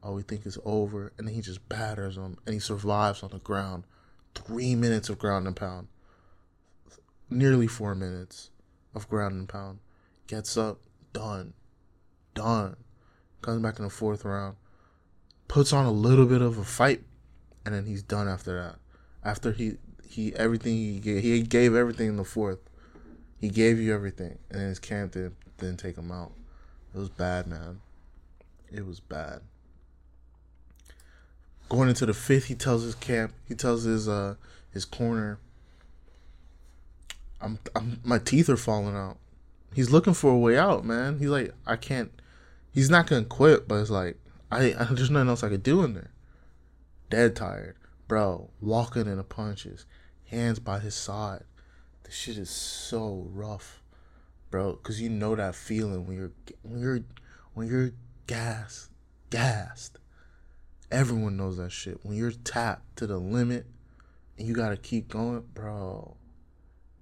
Oh, 0.02 0.14
we 0.14 0.22
think 0.22 0.46
it's 0.46 0.58
over, 0.64 1.12
and 1.16 1.28
then 1.28 1.34
he 1.34 1.40
just 1.40 1.68
batters 1.68 2.16
him, 2.16 2.38
and 2.44 2.54
he 2.54 2.60
survives 2.60 3.22
on 3.22 3.30
the 3.30 3.38
ground. 3.38 3.84
Three 4.34 4.74
minutes 4.74 5.08
of 5.08 5.18
ground 5.18 5.46
and 5.46 5.54
pound, 5.54 5.88
nearly 7.28 7.66
four 7.66 7.94
minutes 7.94 8.50
of 8.94 9.08
ground 9.08 9.34
and 9.34 9.48
pound. 9.48 9.78
Gets 10.26 10.56
up, 10.56 10.78
done 11.12 11.52
done. 12.34 12.76
Comes 13.40 13.62
back 13.62 13.78
in 13.78 13.84
the 13.84 13.90
fourth 13.90 14.24
round, 14.24 14.56
puts 15.48 15.72
on 15.72 15.84
a 15.84 15.90
little 15.90 16.26
bit 16.26 16.42
of 16.42 16.58
a 16.58 16.64
fight, 16.64 17.02
and 17.64 17.74
then 17.74 17.86
he's 17.86 18.02
done 18.02 18.28
after 18.28 18.62
that. 18.62 18.76
After 19.24 19.52
he 19.52 19.78
he 20.08 20.34
everything 20.36 20.74
he 20.74 21.00
gave, 21.00 21.22
he 21.22 21.42
gave 21.42 21.74
everything 21.74 22.08
in 22.08 22.16
the 22.16 22.24
fourth. 22.24 22.58
He 23.42 23.48
gave 23.48 23.80
you 23.80 23.92
everything, 23.92 24.38
and 24.52 24.60
his 24.60 24.78
camp 24.78 25.14
did, 25.14 25.34
didn't 25.58 25.78
take 25.78 25.98
him 25.98 26.12
out. 26.12 26.30
It 26.94 26.98
was 26.98 27.08
bad, 27.08 27.48
man. 27.48 27.80
It 28.70 28.86
was 28.86 29.00
bad. 29.00 29.40
Going 31.68 31.88
into 31.88 32.06
the 32.06 32.14
fifth, 32.14 32.44
he 32.44 32.54
tells 32.54 32.84
his 32.84 32.94
camp, 32.94 33.32
he 33.48 33.56
tells 33.56 33.82
his 33.82 34.08
uh 34.08 34.36
his 34.70 34.84
corner, 34.84 35.40
I'm, 37.40 37.58
I'm 37.74 38.00
my 38.04 38.18
teeth 38.18 38.48
are 38.48 38.56
falling 38.56 38.94
out. 38.94 39.16
He's 39.74 39.90
looking 39.90 40.14
for 40.14 40.30
a 40.30 40.38
way 40.38 40.56
out, 40.56 40.84
man. 40.84 41.18
He's 41.18 41.28
like, 41.28 41.52
I 41.66 41.74
can't 41.74 42.12
he's 42.72 42.90
not 42.90 43.08
gonna 43.08 43.24
quit, 43.24 43.66
but 43.66 43.80
it's 43.80 43.90
like 43.90 44.18
I, 44.52 44.72
I 44.78 44.84
there's 44.92 45.10
nothing 45.10 45.30
else 45.30 45.42
I 45.42 45.48
could 45.48 45.64
do 45.64 45.82
in 45.82 45.94
there. 45.94 46.12
Dead 47.10 47.34
tired, 47.34 47.74
bro, 48.06 48.50
walking 48.60 49.08
in 49.08 49.16
the 49.16 49.24
punches, 49.24 49.84
hands 50.26 50.60
by 50.60 50.78
his 50.78 50.94
side. 50.94 51.42
Shit 52.12 52.36
is 52.36 52.50
so 52.50 53.26
rough, 53.32 53.82
bro. 54.50 54.74
Cause 54.74 55.00
you 55.00 55.08
know 55.08 55.34
that 55.34 55.54
feeling 55.54 56.06
when 56.06 56.18
you're 56.18 56.32
when 56.60 56.78
you're 56.78 57.00
when 57.54 57.66
you're 57.68 57.92
gassed, 58.26 58.90
gassed. 59.30 59.96
Everyone 60.90 61.38
knows 61.38 61.56
that 61.56 61.72
shit. 61.72 62.00
When 62.02 62.18
you're 62.18 62.32
tapped 62.32 62.96
to 62.96 63.06
the 63.06 63.16
limit 63.16 63.64
and 64.36 64.46
you 64.46 64.54
gotta 64.54 64.76
keep 64.76 65.08
going, 65.08 65.42
bro. 65.54 66.18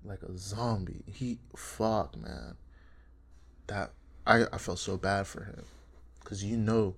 Like 0.04 0.22
a 0.22 0.38
zombie. 0.38 1.02
He 1.06 1.40
fuck 1.56 2.16
man. 2.16 2.54
That 3.66 3.90
I, 4.24 4.44
I 4.52 4.58
felt 4.58 4.78
so 4.78 4.96
bad 4.96 5.26
for 5.26 5.42
him. 5.42 5.64
Cause 6.22 6.44
you 6.44 6.56
know 6.56 6.94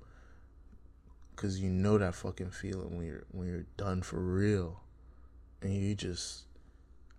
cause 1.37 1.59
you 1.59 1.71
know 1.71 1.97
that 1.97 2.15
fucking 2.15 2.51
feeling 2.51 2.95
when 2.95 3.07
you're 3.07 3.25
when 3.31 3.49
you're 3.49 3.65
done 3.79 4.03
for 4.03 4.21
real. 4.21 4.83
And 5.63 5.73
you 5.73 5.95
just 5.95 6.45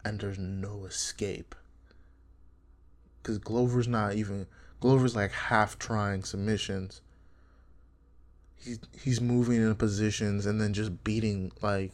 and 0.05 0.19
there's 0.19 0.39
no 0.39 0.85
escape. 0.85 1.55
Cause 3.23 3.37
Glover's 3.37 3.87
not 3.87 4.15
even 4.15 4.47
Glover's 4.81 5.15
like 5.15 5.31
half 5.31 5.79
trying 5.79 6.23
submissions. 6.23 7.01
He's 8.55 8.79
he's 9.01 9.21
moving 9.21 9.61
in 9.61 9.75
positions 9.75 10.45
and 10.45 10.59
then 10.59 10.73
just 10.73 11.03
beating 11.03 11.51
like 11.61 11.91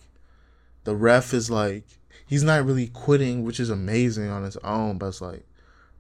the 0.85 0.95
ref 0.95 1.33
is 1.33 1.51
like 1.51 1.83
he's 2.25 2.43
not 2.43 2.65
really 2.65 2.87
quitting, 2.87 3.43
which 3.43 3.59
is 3.59 3.69
amazing 3.69 4.29
on 4.29 4.43
its 4.43 4.57
own, 4.63 4.97
but 4.97 5.07
it's 5.07 5.21
like 5.21 5.45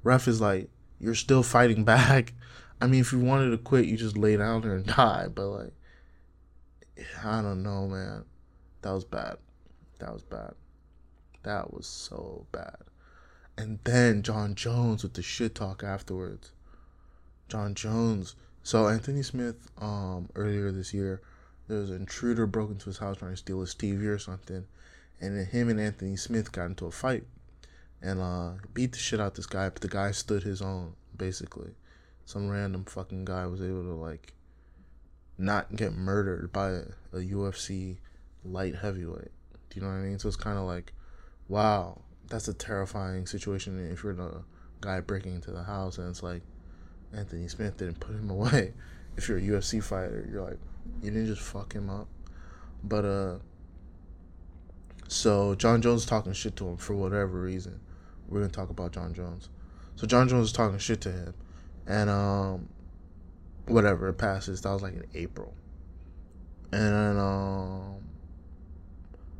ref 0.03 0.27
is 0.27 0.41
like 0.41 0.69
you're 0.99 1.15
still 1.15 1.43
fighting 1.43 1.83
back. 1.85 2.33
I 2.81 2.87
mean, 2.87 3.01
if 3.01 3.11
you 3.11 3.19
wanted 3.19 3.51
to 3.51 3.57
quit, 3.57 3.85
you 3.85 3.97
just 3.97 4.17
lay 4.17 4.37
down 4.37 4.61
there 4.61 4.75
and 4.75 4.85
die. 4.95 5.27
But 5.33 5.47
like, 5.47 5.73
I 7.23 7.41
don't 7.41 7.61
know, 7.61 7.87
man. 7.87 8.25
That 8.81 8.91
was 8.91 9.05
bad. 9.05 9.37
That 9.99 10.13
was 10.13 10.23
bad. 10.23 10.53
That 11.43 11.73
was 11.73 11.87
so 11.87 12.45
bad. 12.51 12.77
And 13.57 13.79
then 13.83 14.23
Jon 14.23 14.55
Jones 14.55 15.03
with 15.03 15.13
the 15.13 15.21
shit 15.21 15.55
talk 15.55 15.83
afterwards. 15.83 16.51
Jon 17.49 17.75
Jones. 17.75 18.35
So 18.63 18.87
Anthony 18.87 19.23
Smith, 19.23 19.69
um, 19.79 20.29
earlier 20.35 20.71
this 20.71 20.93
year, 20.93 21.21
there 21.67 21.79
was 21.79 21.89
an 21.89 21.97
intruder 21.97 22.47
broke 22.47 22.71
into 22.71 22.85
his 22.85 22.97
house 22.97 23.17
trying 23.17 23.31
to 23.31 23.37
steal 23.37 23.61
his 23.61 23.75
TV 23.75 24.05
or 24.07 24.17
something, 24.17 24.65
and 25.19 25.37
then 25.37 25.45
him 25.45 25.69
and 25.69 25.79
Anthony 25.79 26.15
Smith 26.15 26.51
got 26.51 26.65
into 26.65 26.85
a 26.85 26.91
fight, 26.91 27.25
and 28.01 28.19
uh, 28.19 28.51
beat 28.73 28.91
the 28.91 28.97
shit 28.97 29.19
out 29.19 29.27
of 29.27 29.33
this 29.35 29.45
guy. 29.45 29.69
But 29.69 29.81
the 29.81 29.87
guy 29.87 30.11
stood 30.11 30.43
his 30.43 30.61
own, 30.61 30.93
basically. 31.15 31.71
Some 32.25 32.49
random 32.49 32.85
fucking 32.85 33.25
guy 33.25 33.45
was 33.45 33.61
able 33.61 33.83
to 33.83 33.93
like 33.93 34.33
not 35.37 35.75
get 35.75 35.93
murdered 35.93 36.51
by 36.51 36.69
a 37.13 37.17
UFC 37.17 37.97
light 38.43 38.75
heavyweight. 38.75 39.31
Do 39.69 39.75
you 39.75 39.81
know 39.81 39.87
what 39.87 39.99
I 39.99 40.01
mean? 40.01 40.19
So 40.19 40.27
it's 40.27 40.37
kind 40.37 40.57
of 40.57 40.65
like, 40.65 40.93
wow, 41.49 41.99
that's 42.29 42.47
a 42.47 42.53
terrifying 42.53 43.25
situation 43.25 43.91
if 43.91 44.03
you're 44.03 44.13
the 44.13 44.43
guy 44.81 45.01
breaking 45.01 45.35
into 45.35 45.51
the 45.51 45.63
house 45.63 45.97
and 45.97 46.07
it's 46.09 46.23
like 46.23 46.41
Anthony 47.13 47.47
Smith 47.47 47.77
didn't 47.77 47.99
put 47.99 48.15
him 48.15 48.29
away. 48.29 48.73
If 49.17 49.27
you're 49.27 49.39
a 49.39 49.41
UFC 49.41 49.83
fighter, 49.83 50.25
you're 50.31 50.43
like, 50.43 50.59
you 51.01 51.11
didn't 51.11 51.27
just 51.27 51.41
fuck 51.41 51.73
him 51.73 51.89
up. 51.89 52.07
But 52.83 53.03
uh 53.03 53.37
so 55.07 55.55
Jon 55.55 55.81
Jones 55.81 56.05
talking 56.05 56.33
shit 56.33 56.55
to 56.57 56.67
him 56.67 56.77
for 56.77 56.93
whatever 56.93 57.41
reason. 57.41 57.79
We're 58.29 58.41
gonna 58.41 58.51
talk 58.51 58.69
about 58.69 58.91
Jon 58.93 59.13
Jones. 59.13 59.49
So 59.95 60.07
Jon 60.07 60.29
Jones 60.29 60.47
is 60.47 60.53
talking 60.53 60.77
shit 60.77 61.01
to 61.01 61.11
him. 61.11 61.33
And 61.87 62.09
um 62.09 62.69
whatever, 63.65 64.07
it 64.09 64.13
passes. 64.13 64.61
That 64.61 64.71
was 64.71 64.83
like 64.83 64.93
in 64.93 65.05
April. 65.15 65.53
And 66.71 67.19
um 67.19 67.95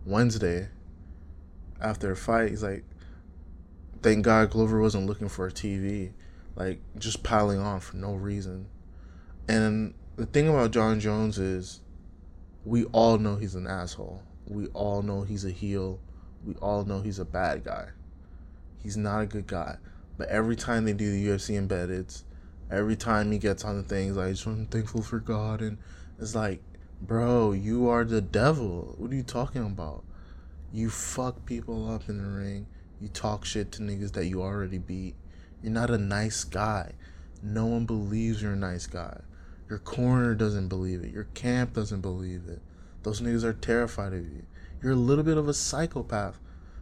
Wednesday, 0.06 0.70
after 1.82 2.12
a 2.12 2.16
fight, 2.16 2.50
he's 2.50 2.64
like, 2.64 2.84
Thank 4.02 4.24
God 4.24 4.52
Glover 4.52 4.80
wasn't 4.80 5.08
looking 5.08 5.28
for 5.28 5.48
a 5.48 5.52
TV. 5.52 6.14
Like 6.56 6.80
just 6.98 7.24
piling 7.24 7.60
on 7.60 7.80
for 7.80 7.98
no 7.98 8.14
reason. 8.14 8.68
And 9.48 9.94
the 10.16 10.26
thing 10.26 10.48
about 10.48 10.72
Jon 10.72 11.00
Jones 11.00 11.38
is 11.38 11.82
we 12.66 12.86
all 12.86 13.18
know 13.18 13.36
he's 13.36 13.56
an 13.56 13.68
asshole. 13.68 14.22
We 14.48 14.68
all 14.68 15.02
know 15.02 15.24
he's 15.24 15.46
a 15.46 15.52
heel. 15.52 16.00
We 16.46 16.56
all 16.56 16.86
know 16.86 17.02
he's 17.02 17.20
a 17.20 17.26
bad 17.26 17.64
guy. 17.64 17.90
He's 18.82 18.98
not 18.98 19.22
a 19.22 19.26
good 19.26 19.48
guy. 19.48 19.78
But 20.18 20.30
every 20.30 20.56
time 20.56 20.86
they 20.86 20.94
do 20.94 21.12
the 21.12 21.28
UFC 21.28 21.60
embeddeds, 21.60 22.24
every 22.72 22.96
time 22.96 23.32
he 23.32 23.38
gets 23.38 23.64
on 23.64 23.78
the 23.78 23.84
things 23.84 24.18
like 24.18 24.36
I'm 24.46 24.66
thankful 24.68 25.02
for 25.02 25.20
God 25.20 25.62
and 25.62 25.78
it's 26.20 26.36
like, 26.36 26.62
bro, 27.02 27.54
you 27.54 27.88
are 27.88 28.04
the 28.04 28.22
devil. 28.22 28.96
What 28.98 29.12
are 29.12 29.16
you 29.16 29.24
talking 29.24 29.66
about? 29.66 30.04
You 30.72 30.90
fuck 30.90 31.46
people 31.46 31.92
up 31.92 32.10
in 32.10 32.18
the 32.18 32.30
ring. 32.30 32.68
You 33.02 33.08
talk 33.08 33.44
shit 33.44 33.72
to 33.74 33.82
niggas 33.82 34.14
that 34.14 34.26
you 34.26 34.42
already 34.42 34.78
beat. 34.78 35.16
You're 35.64 35.72
not 35.72 35.90
a 35.90 35.98
nice 35.98 36.44
guy. 36.44 36.94
No 37.42 37.66
one 37.66 37.86
believes 37.86 38.42
you're 38.42 38.54
a 38.54 38.58
nice 38.58 38.86
guy. 38.86 39.22
Your 39.70 39.80
corner 39.80 40.36
doesn't 40.36 40.68
believe 40.68 41.04
it. 41.04 41.12
Your 41.12 41.26
camp 41.34 41.74
doesn't 41.74 42.02
believe 42.02 42.44
it. 42.48 42.62
Those 43.04 43.22
niggas 43.22 43.44
are 43.44 43.54
terrified 43.54 44.14
of 44.14 44.26
you. 44.26 44.44
You're 44.82 44.94
a 44.94 44.98
little 44.98 45.24
bit 45.24 45.38
of 45.38 45.48
a 45.48 45.54
psychopath 45.54 46.40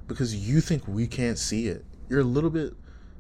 because 0.07 0.35
you 0.35 0.61
think 0.61 0.87
we 0.87 1.07
can't 1.07 1.37
see 1.37 1.67
it. 1.67 1.85
You're 2.09 2.21
a 2.21 2.25
little 2.25 2.49
bit 2.49 2.73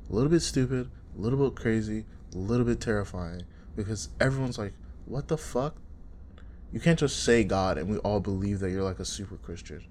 a 0.09 0.13
little 0.13 0.29
bit 0.29 0.41
stupid, 0.41 0.89
a 1.17 1.21
little 1.21 1.49
bit 1.49 1.59
crazy, 1.59 2.05
a 2.33 2.37
little 2.37 2.65
bit 2.65 2.79
terrifying 2.79 3.43
because 3.75 4.09
everyone's 4.19 4.57
like, 4.57 4.73
"What 5.05 5.27
the 5.27 5.37
fuck?" 5.37 5.75
You 6.71 6.79
can't 6.79 6.99
just 6.99 7.23
say 7.23 7.43
God 7.43 7.77
and 7.77 7.89
we 7.89 7.97
all 7.97 8.19
believe 8.19 8.59
that 8.59 8.71
you're 8.71 8.83
like 8.83 8.99
a 8.99 9.05
super 9.05 9.37
Christian. 9.37 9.83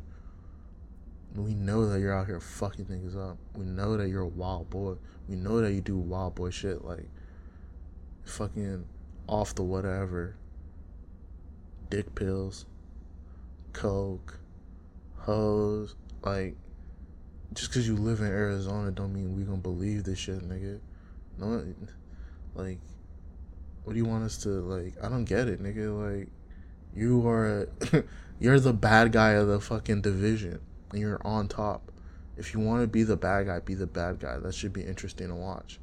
We 1.34 1.54
know 1.54 1.86
that 1.88 2.00
you're 2.00 2.14
out 2.14 2.26
here 2.26 2.40
fucking 2.40 2.86
things 2.86 3.14
up. 3.14 3.36
We 3.54 3.66
know 3.66 3.96
that 3.96 4.08
you're 4.08 4.22
a 4.22 4.28
wild 4.28 4.70
boy. 4.70 4.94
We 5.28 5.36
know 5.36 5.60
that 5.60 5.72
you 5.72 5.80
do 5.80 5.96
wild 5.96 6.34
boy 6.34 6.50
shit 6.50 6.84
like 6.84 7.08
fucking 8.24 8.86
off 9.26 9.54
the 9.54 9.62
whatever. 9.62 10.36
Dick 11.90 12.14
pills, 12.14 12.66
coke, 13.72 14.38
hoes, 15.18 15.94
like 16.22 16.56
just 17.52 17.70
because 17.70 17.86
you 17.86 17.96
live 17.96 18.20
in 18.20 18.26
Arizona 18.26 18.90
don't 18.90 19.12
mean 19.12 19.36
we 19.36 19.42
gonna 19.42 19.58
believe 19.58 20.04
this 20.04 20.18
shit, 20.18 20.46
nigga. 20.48 20.78
No, 21.38 21.62
like, 22.54 22.78
what 23.84 23.92
do 23.92 23.98
you 23.98 24.04
want 24.04 24.24
us 24.24 24.38
to 24.38 24.48
like? 24.48 24.94
I 25.02 25.08
don't 25.08 25.24
get 25.24 25.48
it, 25.48 25.62
nigga. 25.62 26.18
Like, 26.18 26.28
you 26.94 27.26
are, 27.28 27.68
you're 28.40 28.60
the 28.60 28.72
bad 28.72 29.12
guy 29.12 29.32
of 29.32 29.48
the 29.48 29.60
fucking 29.60 30.02
division, 30.02 30.60
and 30.90 31.00
you're 31.00 31.20
on 31.24 31.48
top. 31.48 31.92
If 32.36 32.52
you 32.52 32.60
want 32.60 32.82
to 32.82 32.86
be 32.86 33.02
the 33.02 33.16
bad 33.16 33.46
guy, 33.46 33.60
be 33.60 33.74
the 33.74 33.86
bad 33.86 34.20
guy. 34.20 34.38
That 34.38 34.54
should 34.54 34.72
be 34.72 34.82
interesting 34.82 35.28
to 35.28 35.34
watch. 35.34 35.78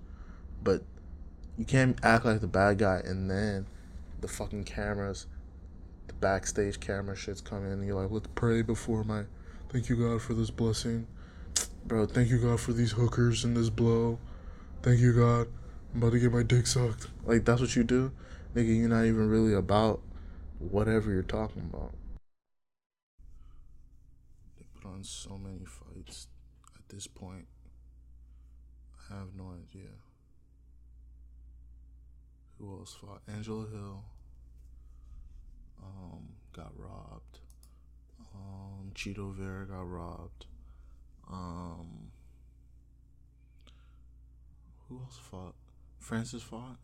But 0.63 0.83
you 1.57 1.65
can't 1.65 1.97
act 2.03 2.25
like 2.25 2.41
the 2.41 2.47
bad 2.47 2.77
guy 2.77 3.01
and 3.03 3.29
then 3.29 3.67
the 4.21 4.27
fucking 4.27 4.63
cameras, 4.63 5.27
the 6.07 6.13
backstage 6.13 6.79
camera 6.79 7.15
shit's 7.15 7.41
coming 7.41 7.71
and 7.71 7.85
you're 7.85 7.99
like, 7.99 8.11
let's 8.11 8.27
pray 8.35 8.61
before 8.61 9.03
my, 9.03 9.23
thank 9.69 9.89
you 9.89 9.95
God 9.95 10.21
for 10.21 10.33
this 10.33 10.51
blessing. 10.51 11.07
Bro, 11.85 12.07
thank 12.07 12.29
you 12.29 12.39
God 12.39 12.59
for 12.59 12.71
these 12.71 12.91
hookers 12.91 13.43
and 13.43 13.57
this 13.57 13.69
blow. 13.69 14.19
Thank 14.81 14.99
you 14.99 15.13
God. 15.13 15.47
I'm 15.93 16.01
about 16.01 16.13
to 16.13 16.19
get 16.19 16.31
my 16.31 16.43
dick 16.43 16.65
sucked. 16.65 17.07
Like, 17.25 17.45
that's 17.45 17.61
what 17.61 17.75
you 17.75 17.83
do? 17.83 18.11
Nigga, 18.55 18.77
you're 18.77 18.89
not 18.89 19.05
even 19.05 19.29
really 19.29 19.53
about 19.53 20.01
whatever 20.59 21.11
you're 21.11 21.23
talking 21.23 21.69
about. 21.73 21.91
On 24.85 25.01
so 25.03 25.37
many 25.37 25.65
fights 25.65 26.27
at 26.75 26.89
this 26.89 27.07
point. 27.07 27.47
I 29.09 29.15
have 29.15 29.29
no 29.35 29.53
idea. 29.53 29.89
Who 32.59 32.79
else 32.79 32.93
fought? 32.99 33.21
Angela 33.27 33.65
Hill 33.71 34.03
um, 35.81 36.29
got 36.55 36.71
robbed. 36.77 37.39
Um, 38.35 38.91
Chito 38.93 39.33
Vera 39.33 39.65
got 39.65 39.83
robbed. 39.83 40.45
Um, 41.31 42.11
who 44.87 44.99
else 44.99 45.19
fought? 45.29 45.55
Francis 45.99 46.43
fought. 46.43 46.77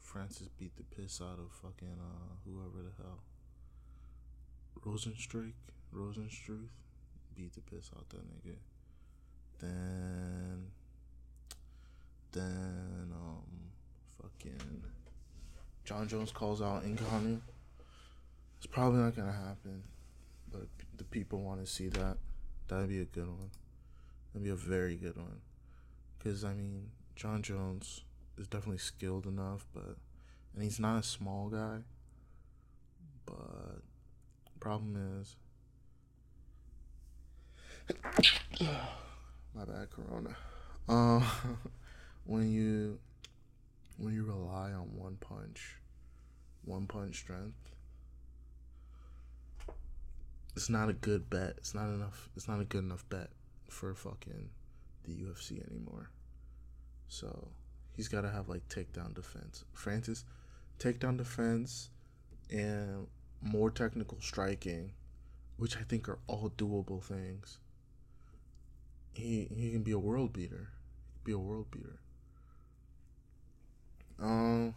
Francis 0.00 0.48
beat 0.58 0.76
the 0.76 0.82
piss 0.82 1.20
out 1.20 1.38
of 1.38 1.50
fucking 1.62 1.96
uh, 1.98 2.34
whoever 2.44 2.82
the 2.82 3.02
hell. 3.02 3.20
Rozenstruik, 4.84 5.54
Rozenstruik 5.94 6.68
beat 7.36 7.52
the 7.54 7.60
piss 7.60 7.90
out 7.96 8.08
that 8.10 8.22
nigga. 8.28 8.56
Then, 9.60 10.66
then 12.32 13.12
um, 13.12 13.72
fucking 14.20 14.82
Jon 15.84 16.08
Jones 16.08 16.32
calls 16.32 16.60
out 16.60 16.84
Ngannou. 16.84 17.40
It's 18.58 18.66
probably 18.66 19.00
not 19.00 19.16
gonna 19.16 19.32
happen, 19.32 19.82
but 20.50 20.66
the 20.96 21.04
people 21.04 21.40
want 21.40 21.64
to 21.64 21.70
see 21.70 21.88
that. 21.88 22.16
That'd 22.68 22.88
be 22.88 23.00
a 23.00 23.04
good 23.04 23.28
one. 23.28 23.50
That'd 24.32 24.44
be 24.44 24.50
a 24.50 24.56
very 24.56 24.96
good 24.96 25.16
one. 25.16 25.40
Cause 26.22 26.44
I 26.44 26.54
mean, 26.54 26.90
Jon 27.14 27.42
Jones 27.42 28.02
is 28.38 28.48
definitely 28.48 28.78
skilled 28.78 29.26
enough, 29.26 29.66
but 29.74 29.96
and 30.54 30.62
he's 30.62 30.80
not 30.80 30.98
a 30.98 31.02
small 31.02 31.48
guy. 31.48 31.80
But 33.26 33.82
problem 34.60 35.20
is 35.20 35.36
my 38.60 39.64
bad 39.64 39.88
corona. 39.90 40.36
Um 40.88 41.24
when 42.24 42.50
you 42.50 42.98
when 43.98 44.14
you 44.14 44.24
rely 44.24 44.72
on 44.72 44.96
one 44.96 45.16
punch, 45.20 45.78
one 46.64 46.86
punch 46.86 47.16
strength, 47.16 47.74
it's 50.56 50.68
not 50.68 50.88
a 50.88 50.92
good 50.92 51.28
bet. 51.30 51.54
It's 51.58 51.74
not 51.74 51.88
enough. 51.88 52.28
It's 52.36 52.48
not 52.48 52.60
a 52.60 52.64
good 52.64 52.84
enough 52.84 53.04
bet 53.08 53.30
for 53.68 53.94
fucking 53.94 54.50
the 55.04 55.12
UFC 55.12 55.64
anymore. 55.70 56.10
So 57.08 57.48
he's 57.96 58.08
got 58.08 58.22
to 58.22 58.30
have 58.30 58.48
like 58.48 58.66
takedown 58.68 59.14
defense. 59.14 59.64
Francis, 59.72 60.24
takedown 60.78 61.16
defense, 61.16 61.90
and 62.50 63.06
more 63.40 63.70
technical 63.70 64.18
striking, 64.20 64.92
which 65.56 65.76
I 65.76 65.82
think 65.82 66.08
are 66.08 66.18
all 66.26 66.52
doable 66.56 67.02
things. 67.02 67.58
He 69.14 69.48
he 69.54 69.70
can 69.70 69.82
be 69.82 69.92
a 69.92 69.98
world 69.98 70.32
beater. 70.32 70.68
Be 71.24 71.32
a 71.32 71.38
world 71.38 71.70
beater. 71.70 71.98
Um, 74.20 74.74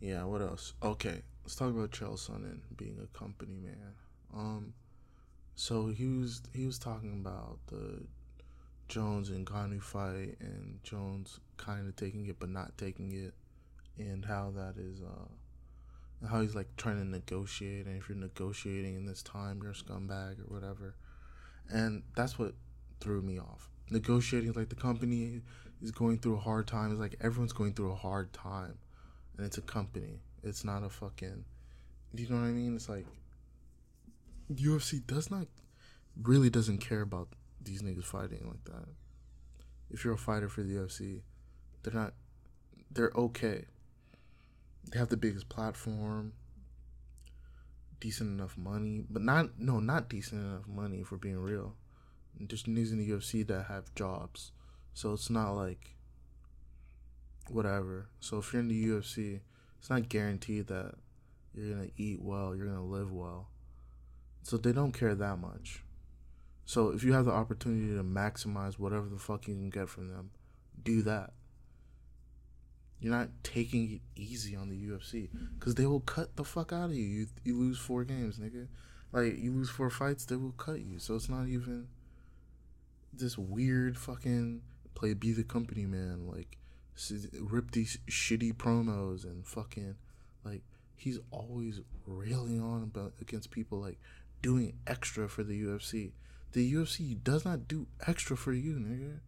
yeah. 0.00 0.24
What 0.24 0.40
else? 0.40 0.72
Okay, 0.82 1.22
let's 1.44 1.54
talk 1.54 1.70
about 1.70 1.90
Chael 1.92 2.18
Sonnen 2.18 2.60
being 2.76 2.98
a 3.02 3.18
company 3.18 3.56
man. 3.62 3.94
Um, 4.34 4.74
so 5.54 5.88
he 5.88 6.06
was 6.06 6.42
he 6.54 6.66
was 6.66 6.78
talking 6.78 7.20
about 7.20 7.58
the 7.66 8.02
Jones 8.88 9.30
and 9.30 9.46
Ngannou 9.46 9.82
fight, 9.82 10.36
and 10.40 10.80
Jones 10.82 11.38
kind 11.56 11.86
of 11.86 11.96
taking 11.96 12.26
it 12.26 12.36
but 12.40 12.48
not 12.48 12.76
taking 12.78 13.12
it, 13.12 13.34
and 13.98 14.24
how 14.24 14.52
that 14.56 14.74
is 14.78 15.00
uh, 15.02 16.26
how 16.26 16.40
he's 16.40 16.54
like 16.54 16.74
trying 16.76 16.98
to 16.98 17.04
negotiate, 17.04 17.86
and 17.86 17.96
if 17.98 18.08
you're 18.08 18.18
negotiating 18.18 18.96
in 18.96 19.06
this 19.06 19.22
time, 19.22 19.60
you're 19.62 19.72
a 19.72 19.74
scumbag 19.74 20.40
or 20.40 20.52
whatever, 20.54 20.94
and 21.70 22.02
that's 22.16 22.38
what 22.38 22.54
threw 23.00 23.22
me 23.22 23.38
off. 23.38 23.70
Negotiating 23.90 24.52
like 24.52 24.68
the 24.68 24.76
company 24.76 25.42
is 25.82 25.90
going 25.90 26.18
through 26.18 26.36
a 26.36 26.40
hard 26.40 26.66
time. 26.66 26.92
It's 26.92 27.00
like 27.00 27.16
everyone's 27.20 27.52
going 27.52 27.74
through 27.74 27.92
a 27.92 27.96
hard 27.96 28.32
time, 28.32 28.78
and 29.36 29.46
it's 29.46 29.58
a 29.58 29.62
company. 29.62 30.20
It's 30.42 30.64
not 30.64 30.84
a 30.84 30.88
fucking. 30.88 31.44
Do 32.14 32.22
you 32.22 32.28
know 32.28 32.36
what 32.36 32.48
I 32.48 32.52
mean? 32.52 32.76
It's 32.76 32.88
like 32.88 33.06
UFC 34.52 35.06
does 35.06 35.30
not 35.30 35.46
really 36.22 36.50
doesn't 36.50 36.78
care 36.78 37.02
about 37.02 37.28
these 37.60 37.82
niggas 37.82 38.04
fighting 38.04 38.46
like 38.46 38.64
that. 38.64 38.88
If 39.90 40.04
you're 40.04 40.14
a 40.14 40.18
fighter 40.18 40.48
for 40.48 40.62
the 40.62 40.74
UFC, 40.74 41.22
they're 41.82 41.94
not. 41.94 42.14
They're 42.90 43.12
okay. 43.14 43.66
They 44.90 44.98
have 44.98 45.08
the 45.08 45.16
biggest 45.16 45.48
platform. 45.48 46.32
Decent 48.00 48.30
enough 48.30 48.56
money, 48.56 49.04
but 49.10 49.22
not 49.22 49.58
no, 49.58 49.78
not 49.78 50.08
decent 50.08 50.42
enough 50.42 50.66
money 50.66 51.02
for 51.02 51.16
being 51.16 51.38
real. 51.38 51.74
There's 52.48 52.64
niggas 52.64 52.92
in 52.92 52.98
the 52.98 53.10
UFC 53.10 53.46
that 53.46 53.66
have 53.66 53.94
jobs 53.94 54.52
so 54.94 55.12
it's 55.12 55.30
not 55.30 55.52
like 55.52 55.96
whatever. 57.48 58.08
So 58.20 58.38
if 58.38 58.52
you're 58.52 58.60
in 58.60 58.68
the 58.68 58.84
UFC, 58.86 59.40
it's 59.78 59.90
not 59.90 60.08
guaranteed 60.08 60.66
that 60.68 60.94
you're 61.54 61.74
gonna 61.74 61.88
eat 61.96 62.20
well, 62.20 62.54
you're 62.54 62.66
gonna 62.66 62.84
live 62.84 63.12
well. 63.12 63.48
So 64.42 64.56
they 64.56 64.72
don't 64.72 64.92
care 64.92 65.14
that 65.14 65.38
much. 65.38 65.82
So 66.64 66.90
if 66.90 67.02
you 67.02 67.12
have 67.12 67.24
the 67.24 67.32
opportunity 67.32 67.94
to 67.96 68.04
maximize 68.04 68.78
whatever 68.78 69.08
the 69.08 69.18
fuck 69.18 69.48
you 69.48 69.54
can 69.54 69.70
get 69.70 69.88
from 69.88 70.08
them, 70.08 70.30
do 70.82 71.02
that. 71.02 71.32
You're 73.00 73.14
not 73.14 73.30
taking 73.42 73.92
it 73.92 74.00
easy 74.20 74.54
on 74.54 74.68
the 74.68 74.76
UFC 74.76 75.30
because 75.58 75.74
they 75.74 75.86
will 75.86 76.00
cut 76.00 76.36
the 76.36 76.44
fuck 76.44 76.72
out 76.72 76.90
of 76.90 76.94
you. 76.94 77.04
You 77.04 77.26
you 77.42 77.58
lose 77.58 77.78
four 77.78 78.04
games, 78.04 78.38
nigga. 78.38 78.68
Like 79.12 79.38
you 79.38 79.52
lose 79.52 79.70
four 79.70 79.88
fights, 79.88 80.26
they 80.26 80.36
will 80.36 80.52
cut 80.52 80.80
you. 80.80 80.98
So 80.98 81.16
it's 81.16 81.28
not 81.28 81.48
even 81.48 81.88
this 83.12 83.36
weird 83.36 83.98
fucking 83.98 84.62
play 84.94 85.14
be 85.14 85.32
the 85.32 85.44
company 85.44 85.86
man, 85.86 86.26
like 86.26 86.56
rip 87.40 87.70
these 87.70 87.98
shitty 88.08 88.54
promos 88.54 89.24
and 89.24 89.46
fucking 89.46 89.96
like 90.44 90.62
he's 90.96 91.18
always 91.30 91.80
railing 92.06 92.60
on 92.60 92.82
about 92.82 93.14
against 93.20 93.50
people 93.50 93.80
like 93.80 93.98
doing 94.42 94.74
extra 94.86 95.28
for 95.28 95.42
the 95.42 95.62
UFC. 95.62 96.12
The 96.52 96.74
UFC 96.74 97.22
does 97.22 97.44
not 97.44 97.68
do 97.68 97.86
extra 98.06 98.36
for 98.36 98.52
you, 98.52 98.74
nigga. 98.74 99.20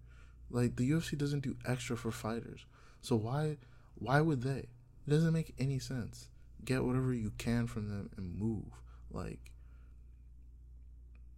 Like 0.51 0.77
the 0.77 0.91
UFC 0.91 1.17
doesn't 1.17 1.41
do 1.41 1.57
extra 1.65 1.97
for 1.97 2.11
fighters. 2.11 2.67
So 3.01 3.17
why 3.17 3.57
why 3.95 4.21
would 4.21 4.43
they? 4.43 4.69
It 5.07 5.11
doesn't 5.11 5.33
make 5.33 5.55
any 5.59 5.79
sense. 5.79 6.29
Get 6.65 6.85
whatever 6.85 7.13
you 7.13 7.33
can 7.39 7.67
from 7.67 7.89
them 7.89 8.11
and 8.17 8.39
move. 8.39 8.81
Like 9.11 9.51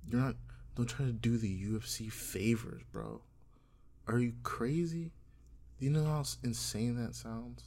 you're 0.09 0.20
not 0.20 0.37
don't 0.76 0.87
try 0.87 1.06
to 1.06 1.12
do 1.12 1.38
the 1.38 1.64
UFC 1.64 2.10
favors, 2.10 2.82
bro. 2.92 3.20
Are 4.08 4.18
you 4.18 4.32
crazy? 4.42 5.12
Do 5.78 5.84
you 5.84 5.90
know 5.90 6.04
how 6.04 6.24
insane 6.42 6.96
that 6.96 7.14
sounds? 7.14 7.64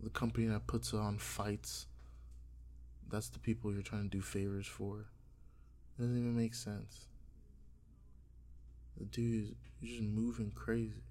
The 0.00 0.10
company 0.10 0.46
that 0.46 0.66
puts 0.66 0.92
on 0.92 1.18
fights, 1.18 1.86
that's 3.10 3.28
the 3.28 3.38
people 3.38 3.72
you're 3.72 3.82
trying 3.82 4.08
to 4.08 4.16
do 4.16 4.20
favors 4.20 4.66
for. 4.66 5.06
It 5.98 6.02
doesn't 6.02 6.18
even 6.18 6.36
make 6.36 6.54
sense. 6.54 7.06
The 8.98 9.04
dude 9.04 9.44
is 9.44 9.54
just 9.82 10.02
moving 10.02 10.50
crazy. 10.54 11.02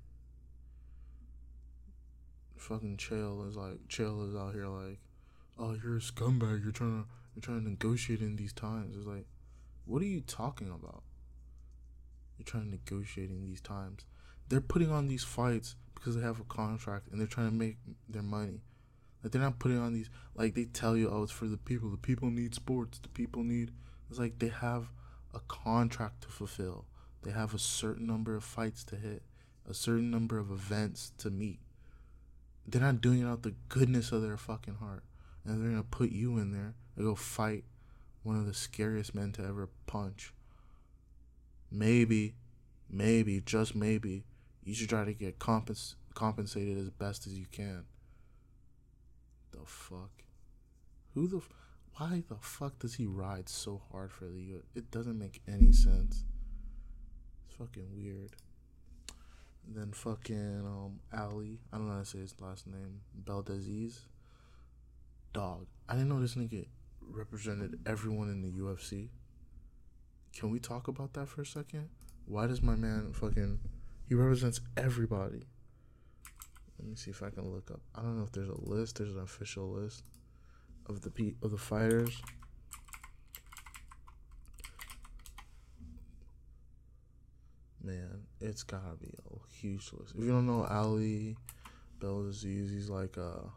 Fucking 2.57 2.97
Chael 2.97 3.47
is 3.49 3.55
like 3.55 3.87
Chael 3.87 4.29
is 4.29 4.35
out 4.35 4.53
here 4.53 4.67
like, 4.67 4.99
oh 5.57 5.75
you're 5.83 5.97
a 5.97 5.99
scumbag. 5.99 6.63
You're 6.63 6.71
trying 6.71 7.03
to 7.03 7.09
you're 7.35 7.41
trying 7.41 7.63
to 7.63 7.69
negotiate 7.69 8.21
in 8.21 8.35
these 8.35 8.53
times. 8.53 8.95
It's 8.97 9.07
like, 9.07 9.25
what 9.85 10.01
are 10.01 10.05
you 10.05 10.21
talking 10.21 10.69
about? 10.69 11.03
You're 12.37 12.45
trying 12.45 12.65
to 12.65 12.69
negotiate 12.69 13.29
in 13.29 13.45
these 13.45 13.61
times. 13.61 14.05
They're 14.49 14.61
putting 14.61 14.91
on 14.91 15.07
these 15.07 15.23
fights 15.23 15.75
because 15.95 16.15
they 16.15 16.21
have 16.21 16.39
a 16.39 16.45
contract 16.45 17.07
and 17.11 17.19
they're 17.19 17.27
trying 17.27 17.49
to 17.49 17.55
make 17.55 17.77
their 18.09 18.23
money. 18.23 18.61
Like 19.23 19.31
they're 19.31 19.41
not 19.41 19.59
putting 19.59 19.77
on 19.77 19.93
these 19.93 20.09
like 20.35 20.55
they 20.55 20.65
tell 20.65 20.97
you, 20.97 21.09
oh, 21.09 21.23
it's 21.23 21.31
for 21.31 21.45
the 21.45 21.57
people. 21.57 21.89
The 21.89 21.97
people 21.97 22.29
need 22.29 22.55
sports. 22.55 22.99
The 22.99 23.09
people 23.09 23.43
need. 23.43 23.71
It's 24.09 24.19
like 24.19 24.39
they 24.39 24.49
have 24.49 24.89
a 25.33 25.39
contract 25.47 26.21
to 26.23 26.29
fulfill. 26.29 26.85
They 27.23 27.31
have 27.31 27.53
a 27.53 27.59
certain 27.59 28.07
number 28.07 28.35
of 28.35 28.43
fights 28.43 28.83
to 28.85 28.95
hit, 28.95 29.21
a 29.69 29.73
certain 29.73 30.09
number 30.09 30.39
of 30.39 30.51
events 30.51 31.11
to 31.19 31.29
meet. 31.29 31.59
They're 32.67 32.81
not 32.81 33.01
doing 33.01 33.21
it 33.21 33.27
out 33.27 33.43
the 33.43 33.55
goodness 33.69 34.11
of 34.11 34.21
their 34.21 34.37
fucking 34.37 34.75
heart, 34.75 35.03
and 35.45 35.61
they're 35.61 35.69
gonna 35.69 35.83
put 35.83 36.11
you 36.11 36.37
in 36.37 36.51
there 36.51 36.73
and 36.95 37.05
go 37.05 37.15
fight 37.15 37.63
one 38.23 38.35
of 38.37 38.45
the 38.45 38.53
scariest 38.53 39.15
men 39.15 39.31
to 39.33 39.43
ever 39.43 39.69
punch 39.87 40.33
maybe, 41.71 42.35
maybe, 42.89 43.39
just 43.41 43.73
maybe, 43.73 44.25
you 44.63 44.73
should 44.73 44.89
try 44.89 45.05
to 45.05 45.13
get 45.13 45.39
compens- 45.39 45.95
compensated 46.13 46.77
as 46.77 46.89
best 46.89 47.25
as 47.25 47.33
you 47.33 47.45
can. 47.51 47.85
The 49.51 49.65
fuck? 49.65 50.11
Who 51.13 51.27
the? 51.27 51.37
F- 51.37 51.49
why 51.97 52.23
the 52.27 52.37
fuck 52.39 52.79
does 52.79 52.95
he 52.95 53.05
ride 53.05 53.49
so 53.49 53.81
hard 53.91 54.11
for 54.11 54.25
the 54.25 54.41
U? 54.41 54.63
It 54.75 54.91
doesn't 54.91 55.17
make 55.17 55.41
any 55.47 55.71
sense. 55.71 56.23
It's 57.45 57.55
fucking 57.57 57.87
weird. 57.95 58.31
Then 59.67 59.91
fucking 59.91 60.65
um 60.65 60.99
Ali, 61.17 61.59
I 61.71 61.77
don't 61.77 61.87
know 61.87 61.93
how 61.93 61.99
to 61.99 62.05
say 62.05 62.19
his 62.19 62.35
last 62.39 62.65
name, 62.65 63.01
Beldaziz. 63.25 63.99
Dog, 65.33 65.67
I 65.87 65.93
didn't 65.93 66.09
know 66.09 66.21
this 66.21 66.35
nigga 66.35 66.65
represented 67.09 67.79
everyone 67.85 68.29
in 68.29 68.41
the 68.41 68.51
UFC. 68.51 69.09
Can 70.35 70.49
we 70.49 70.59
talk 70.59 70.87
about 70.87 71.13
that 71.13 71.27
for 71.27 71.41
a 71.41 71.45
second? 71.45 71.89
Why 72.25 72.47
does 72.47 72.61
my 72.61 72.75
man 72.75 73.11
fucking 73.13 73.59
he 74.07 74.15
represents 74.15 74.61
everybody? 74.77 75.41
Let 76.79 76.87
me 76.89 76.95
see 76.95 77.11
if 77.11 77.21
I 77.21 77.29
can 77.29 77.49
look 77.51 77.69
up. 77.69 77.81
I 77.95 78.01
don't 78.01 78.17
know 78.17 78.23
if 78.23 78.31
there's 78.31 78.49
a 78.49 78.59
list. 78.59 78.97
There's 78.97 79.15
an 79.15 79.21
official 79.21 79.69
list 79.69 80.03
of 80.87 81.01
the 81.01 81.11
pe- 81.11 81.35
of 81.43 81.51
the 81.51 81.57
fighters. 81.57 82.19
Man, 87.83 88.21
it's 88.39 88.63
gotta 88.63 88.95
be 88.99 89.07
a 89.07 89.53
huge 89.59 89.91
list. 89.93 90.15
If 90.15 90.23
you 90.23 90.29
don't 90.29 90.45
know 90.47 90.65
Ali 90.65 91.35
Belaziz, 91.99 92.71
he's 92.71 92.89
like 92.89 93.17
uh, 93.17 93.47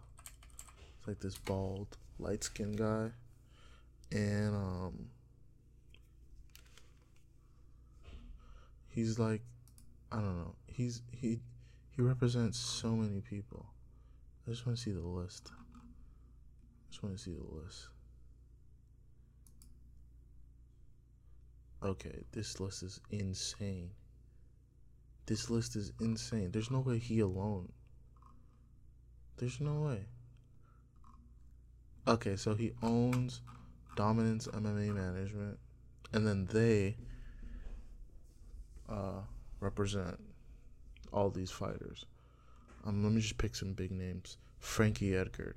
he's 0.99 1.09
like 1.09 1.21
this 1.21 1.37
bald, 1.39 1.97
light 2.19 2.45
skinned 2.45 2.79
guy, 2.79 3.11
and 4.13 4.55
um, 4.55 5.09
he's 8.89 9.19
like 9.19 9.43
I 10.15 10.17
don't 10.17 10.39
know. 10.39 10.55
He's 10.69 11.03
he 11.11 11.41
he 11.91 12.03
represents 12.03 12.59
so 12.59 12.91
many 12.91 13.21
people. 13.21 13.67
I 14.47 14.51
just 14.51 14.65
want 14.65 14.79
to 14.79 14.85
see 14.85 14.93
the 14.93 15.01
list. 15.01 15.51
I 15.75 16.91
just 16.91 17.03
want 17.03 17.17
to 17.17 17.23
see 17.23 17.33
the 17.33 17.63
list. 17.63 17.89
Okay, 21.83 22.23
this 22.33 22.61
list 22.61 22.83
is 22.83 23.01
insane. 23.11 23.91
This 25.27 25.51
list 25.51 25.75
is 25.75 25.93
insane. 26.01 26.51
There's 26.53 26.71
no 26.71 26.81
way 26.81 26.99
he 26.99 27.21
alone. 27.21 27.73
There's 29.39 29.61
no 29.61 29.81
way. 29.81 30.07
Okay, 32.07 32.37
so 32.37 32.55
he 32.55 32.73
owns 32.83 33.41
Dominance 33.97 34.49
MMA 34.49 34.95
Management, 34.95 35.59
and 36.13 36.27
then 36.27 36.47
they 36.53 36.97
uh, 38.89 39.21
represent 39.61 40.19
all 41.13 41.31
these 41.31 41.51
fighters. 41.51 42.07
Um, 42.87 43.03
let 43.03 43.13
me 43.13 43.21
just 43.21 43.39
pick 43.39 43.55
some 43.55 43.73
big 43.73 43.91
names: 43.91 44.37
Frankie 44.59 45.15
Edgar, 45.17 45.57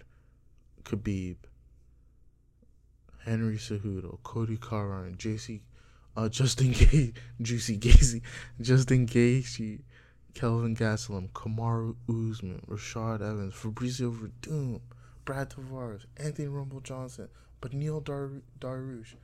Khabib, 0.84 1.38
Henry 3.26 3.58
Cejudo, 3.58 4.20
Cody 4.24 4.58
Carrine, 4.58 5.16
JC, 5.18 5.62
uh, 6.16 6.30
Justin 6.38 6.72
Gay, 6.72 7.14
Juicy 7.42 7.78
Gacy, 7.78 8.22
Justin 8.62 9.06
Gaethje, 9.06 9.82
Kelvin 10.34 10.76
Gastelum, 10.76 11.30
Kamaru 11.32 11.96
Usman, 12.08 12.62
Rashad 12.70 13.22
Evans, 13.22 13.54
Fabricio 13.54 14.16
Werdum, 14.16 14.80
Brad 15.28 15.50
Tavares, 15.50 16.06
Anthony 16.16 16.48
Rumble 16.48 16.80
Johnson, 16.80 17.28
Beneil 17.62 18.02
Dar- 18.02 18.42
Dariush, 18.62 19.16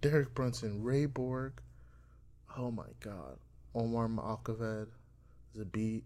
Derek 0.00 0.34
Brunson, 0.34 0.84
Ray 0.84 1.06
Borg. 1.06 1.54
Oh 2.56 2.70
my 2.70 2.86
God, 3.00 3.38
Omar 3.74 4.06
Malkoved, 4.06 4.86
Zabit, 5.58 6.02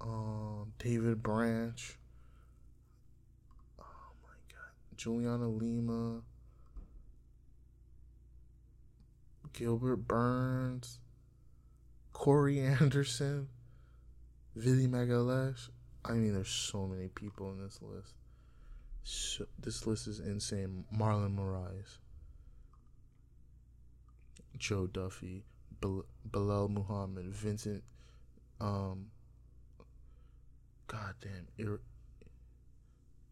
um, 0.00 0.72
David 0.78 1.22
Branch. 1.22 1.98
Oh 3.78 3.84
my 4.22 4.38
God, 4.48 4.96
Juliana 4.96 5.46
Lima, 5.46 6.22
Gilbert 9.52 10.08
Burns, 10.08 11.00
Corey 12.14 12.60
Anderson, 12.80 13.48
Vili 14.56 14.86
Magalesh. 14.86 15.68
I 16.04 16.12
mean, 16.12 16.34
there's 16.34 16.48
so 16.48 16.86
many 16.86 17.08
people 17.08 17.50
in 17.52 17.62
this 17.62 17.80
list. 17.80 18.14
So, 19.04 19.46
this 19.58 19.86
list 19.86 20.06
is 20.06 20.20
insane. 20.20 20.84
Marlon 20.94 21.34
Moraes, 21.34 21.98
Joe 24.58 24.86
Duffy, 24.86 25.44
Bel- 25.80 26.06
Belal 26.30 26.68
Muhammad, 26.68 27.26
Vincent, 27.26 27.82
um, 28.60 29.06
goddamn, 30.86 31.48
Ir- 31.58 31.80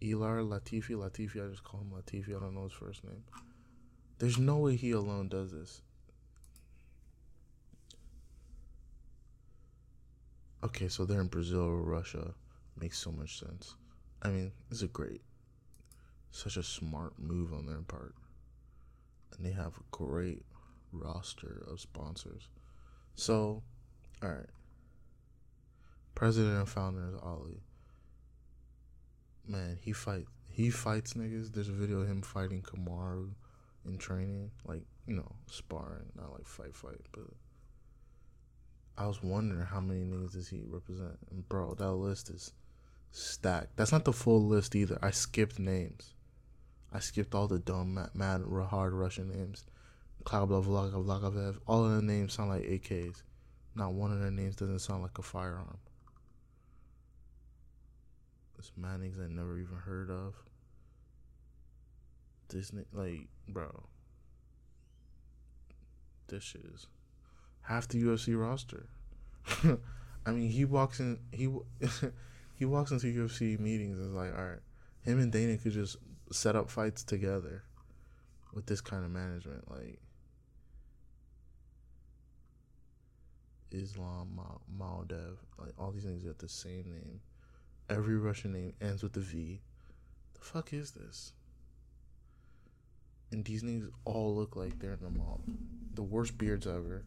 Ilir 0.00 0.42
Latifi, 0.46 0.90
Latifi. 0.90 1.44
I 1.44 1.50
just 1.50 1.64
call 1.64 1.80
him 1.80 1.90
Latifi. 1.90 2.36
I 2.36 2.40
don't 2.40 2.54
know 2.54 2.64
his 2.64 2.72
first 2.72 3.04
name. 3.04 3.22
There's 4.18 4.38
no 4.38 4.58
way 4.58 4.76
he 4.76 4.92
alone 4.92 5.28
does 5.28 5.52
this. 5.52 5.82
Okay, 10.64 10.88
so 10.88 11.04
they're 11.04 11.20
in 11.20 11.26
Brazil 11.26 11.60
or 11.60 11.82
Russia. 11.82 12.34
Makes 12.80 12.98
so 12.98 13.12
much 13.12 13.38
sense. 13.38 13.74
I 14.22 14.28
mean, 14.28 14.52
it's 14.70 14.82
a 14.82 14.88
great, 14.88 15.22
such 16.30 16.56
a 16.56 16.62
smart 16.62 17.18
move 17.18 17.52
on 17.52 17.66
their 17.66 17.82
part. 17.82 18.14
And 19.36 19.44
they 19.44 19.52
have 19.52 19.74
a 19.76 19.84
great 19.90 20.44
roster 20.92 21.64
of 21.70 21.80
sponsors. 21.80 22.48
So, 23.14 23.62
all 24.22 24.28
right. 24.28 24.50
President 26.14 26.58
and 26.58 26.68
founder 26.68 27.08
is 27.08 27.14
Ali. 27.22 27.62
Man, 29.46 29.78
he 29.80 29.92
fight 29.92 30.26
he 30.52 30.70
fights 30.70 31.14
niggas. 31.14 31.52
There's 31.52 31.70
a 31.70 31.72
video 31.72 32.00
of 32.00 32.08
him 32.08 32.22
fighting 32.22 32.62
Kamaru 32.62 33.30
in 33.86 33.98
training, 33.98 34.50
like 34.66 34.82
you 35.06 35.16
know, 35.16 35.34
sparring, 35.46 36.12
not 36.14 36.32
like 36.32 36.46
fight 36.46 36.76
fight, 36.76 37.00
but 37.12 37.24
I 38.96 39.06
was 39.06 39.22
wondering 39.22 39.64
how 39.64 39.80
many 39.80 40.04
niggas 40.04 40.32
does 40.32 40.48
he 40.48 40.62
represent. 40.66 41.18
And 41.30 41.48
bro, 41.48 41.74
that 41.74 41.92
list 41.92 42.30
is 42.30 42.52
stacked. 43.12 43.76
That's 43.76 43.92
not 43.92 44.04
the 44.04 44.12
full 44.12 44.42
list 44.42 44.74
either. 44.74 44.98
I 45.02 45.10
skipped 45.10 45.58
names. 45.58 46.14
I 46.92 46.98
skipped 46.98 47.34
all 47.34 47.46
the 47.46 47.58
dumb, 47.58 48.08
mad, 48.14 48.42
hard 48.68 48.92
Russian 48.92 49.28
names. 49.28 49.64
Klabla, 50.24 50.64
Vlaga, 50.64 51.04
Vlagavev. 51.04 51.58
All 51.66 51.84
of 51.84 51.96
the 51.96 52.02
names 52.02 52.34
sound 52.34 52.50
like 52.50 52.62
AKs. 52.62 53.22
Not 53.74 53.94
one 53.94 54.12
of 54.12 54.20
their 54.20 54.30
names 54.30 54.56
doesn't 54.56 54.80
sound 54.80 55.02
like 55.02 55.18
a 55.18 55.22
firearm. 55.22 55.78
This 58.56 58.70
mad 58.76 59.00
niggas 59.00 59.24
I 59.24 59.28
never 59.28 59.58
even 59.58 59.76
heard 59.76 60.10
of. 60.10 60.34
This 62.48 62.70
like, 62.92 63.28
bro. 63.48 63.84
This 66.28 66.54
is 66.54 66.86
half 67.62 67.88
the 67.88 68.02
UFC 68.02 68.38
roster. 68.38 68.88
I 70.26 70.30
mean, 70.30 70.50
he 70.50 70.64
walks 70.64 71.00
in 71.00 71.18
he 71.32 71.48
he 72.62 72.66
walks 72.66 72.92
into 72.92 73.08
UFC 73.08 73.58
meetings 73.58 73.98
and 73.98 74.10
is 74.10 74.14
like, 74.14 74.32
all 74.38 74.44
right, 74.44 74.60
him 75.00 75.18
and 75.18 75.32
Dana 75.32 75.56
could 75.56 75.72
just 75.72 75.96
set 76.30 76.54
up 76.54 76.70
fights 76.70 77.02
together 77.02 77.64
with 78.54 78.66
this 78.66 78.80
kind 78.80 79.04
of 79.04 79.10
management, 79.10 79.68
like 79.68 79.98
Islam 83.72 84.38
Maldev, 84.78 85.38
like 85.58 85.72
all 85.76 85.90
these 85.90 86.04
things 86.04 86.22
got 86.22 86.38
the 86.38 86.48
same 86.48 86.84
name. 86.84 87.20
Every 87.90 88.16
Russian 88.16 88.52
name 88.52 88.74
ends 88.80 89.02
with 89.02 89.16
a 89.16 89.20
V. 89.20 89.60
The 90.34 90.40
fuck 90.40 90.72
is 90.72 90.92
this? 90.92 91.32
And 93.32 93.44
these 93.44 93.64
names 93.64 93.90
all 94.04 94.36
look 94.36 94.54
like 94.54 94.78
they're 94.78 94.92
in 94.92 95.02
the 95.02 95.10
mob. 95.10 95.40
The 95.94 96.04
worst 96.04 96.38
beards 96.38 96.68
ever. 96.68 97.02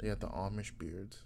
They 0.00 0.08
got 0.08 0.18
the 0.18 0.26
Amish 0.26 0.76
beards. 0.76 1.22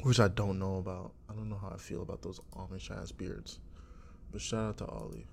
Which 0.00 0.18
I 0.18 0.28
don't 0.28 0.58
know 0.58 0.78
about. 0.78 1.12
I 1.30 1.34
don't 1.34 1.48
know 1.48 1.58
how 1.60 1.70
I 1.74 1.76
feel 1.76 2.02
about 2.02 2.22
those 2.22 2.40
Amish 2.56 2.90
ass 2.90 3.12
beards. 3.12 3.60
But 4.32 4.40
shout 4.40 4.68
out 4.68 4.78
to 4.78 4.86
Ollie. 4.86 5.26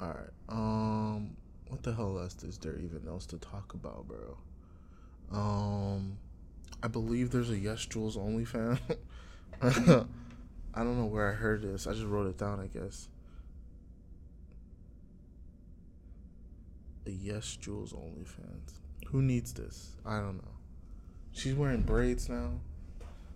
Alright. 0.00 0.30
Um 0.48 1.36
what 1.68 1.82
the 1.82 1.94
hell 1.94 2.18
else 2.18 2.42
is 2.42 2.58
there 2.58 2.76
even 2.78 3.02
else 3.06 3.26
to 3.26 3.38
talk 3.38 3.74
about, 3.74 4.06
bro? 4.08 4.36
Um 5.30 6.18
I 6.82 6.88
believe 6.88 7.30
there's 7.30 7.50
a 7.50 7.56
YesJulz 7.56 8.16
only 8.16 8.44
fan. 8.44 8.78
I 10.74 10.82
don't 10.82 10.98
know 10.98 11.06
where 11.06 11.30
I 11.30 11.34
heard 11.34 11.62
this. 11.62 11.86
I 11.86 11.92
just 11.92 12.06
wrote 12.06 12.26
it 12.26 12.38
down, 12.38 12.58
I 12.58 12.66
guess. 12.66 13.08
A 17.06 17.10
YesJulz 17.10 17.94
OnlyFans. 17.94 18.78
Who 19.08 19.22
needs 19.22 19.52
this? 19.52 19.96
I 20.06 20.18
don't 20.18 20.36
know. 20.36 20.54
She's 21.32 21.54
wearing 21.54 21.82
braids 21.82 22.28
now. 22.28 22.52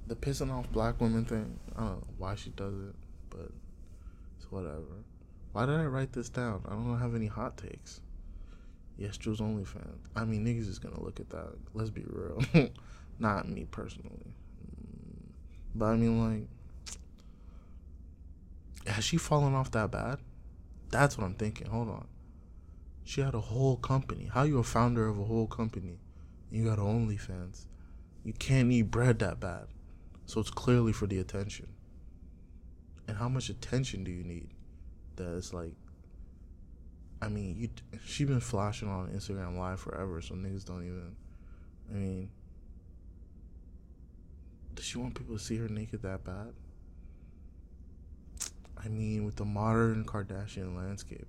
The 0.07 0.15
pissing 0.15 0.53
off 0.53 0.71
black 0.71 1.01
women 1.01 1.25
thing. 1.25 1.59
I 1.75 1.81
don't 1.81 1.91
know 1.91 2.07
why 2.19 2.35
she 2.37 2.51
does 2.51 2.75
it, 2.75 2.95
but 3.31 3.51
it's 4.39 4.51
whatever. 4.51 5.05
Why 5.53 5.67
did 5.67 5.77
I 5.77 5.87
write 5.87 6.13
this 6.13 6.29
down? 6.29 6.63
I 6.67 6.71
don't 6.71 6.99
have 6.99 7.15
any 7.15 7.27
hot 7.27 7.57
takes. 7.57 8.01
Yes, 8.99 9.17
Jules 9.17 9.41
OnlyFans. 9.41 9.99
I 10.15 10.25
mean, 10.25 10.45
niggas 10.45 10.69
is 10.69 10.79
gonna 10.79 11.03
look 11.03 11.21
at 11.21 11.31
that. 11.31 11.53
Let's 11.75 11.91
be 11.91 12.05
real. 12.07 12.43
Not 13.19 13.49
me 13.49 13.67
personally. 13.71 14.35
Mm. 14.65 15.33
But 15.75 15.87
I 15.87 15.97
mean, 15.97 16.47
like, 18.87 18.95
has 18.95 19.05
she 19.05 19.17
fallen 19.17 19.55
off 19.55 19.71
that 19.73 19.91
bad? 19.91 20.19
That's 20.91 21.19
what 21.19 21.25
I'm 21.25 21.35
thinking. 21.35 21.67
Hold 21.67 21.89
on. 21.89 22.07
She 23.05 23.21
had 23.21 23.35
a 23.35 23.41
whole 23.41 23.77
company. 23.77 24.31
How 24.33 24.43
you 24.45 24.59
a 24.59 24.63
founder 24.63 25.09
of 25.09 25.19
a 25.19 25.25
whole 25.25 25.47
company? 25.47 25.99
You 26.51 26.65
got 26.65 26.79
OnlyFans. 26.79 27.67
You 28.25 28.33
can't 28.33 28.73
eat 28.73 28.91
bread 28.91 29.19
that 29.21 29.41
bad. 29.41 29.67
So 30.27 30.41
it's 30.41 30.51
clearly 30.51 30.93
for 30.93 31.07
the 31.07 31.19
attention. 31.19 31.69
And 33.09 33.17
how 33.17 33.29
much 33.29 33.49
attention 33.49 34.05
do 34.05 34.11
you 34.11 34.25
need? 34.25 34.51
That 35.17 35.37
it's 35.37 35.55
like, 35.55 35.73
I 37.23 37.29
mean, 37.29 37.57
you. 37.57 37.69
She 38.05 38.25
been 38.25 38.41
flashing 38.41 38.89
on 38.89 39.09
Instagram 39.09 39.57
Live 39.57 39.81
forever, 39.81 40.21
so 40.21 40.35
niggas 40.35 40.65
don't 40.65 40.85
even. 40.85 41.17
I 41.91 41.95
mean, 41.95 42.31
does 44.75 44.85
she 44.85 44.99
want 44.99 45.15
people 45.15 45.39
to 45.39 45.43
see 45.43 45.57
her 45.57 45.69
naked 45.69 46.03
that 46.03 46.25
bad? 46.25 46.53
I 48.77 48.89
mean, 48.89 49.25
with 49.25 49.37
the 49.37 49.45
modern 49.45 50.05
Kardashian 50.05 50.77
landscape, 50.77 51.27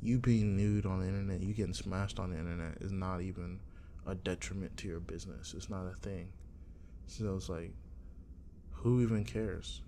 you 0.00 0.18
being 0.18 0.56
nude 0.56 0.86
on 0.86 1.00
the 1.00 1.06
internet, 1.06 1.40
you 1.40 1.54
getting 1.54 1.74
smashed 1.74 2.20
on 2.20 2.30
the 2.30 2.38
internet 2.38 2.78
is 2.80 2.92
not 2.92 3.20
even 3.20 3.58
a 4.06 4.14
detriment 4.14 4.76
to 4.78 4.88
your 4.88 5.00
business. 5.00 5.54
It's 5.56 5.68
not 5.68 5.86
a 5.86 5.96
thing. 5.96 6.28
So 7.06 7.34
it's 7.36 7.48
like, 7.48 7.72
who 8.78 9.02
even 9.02 9.24
cares? 9.24 9.82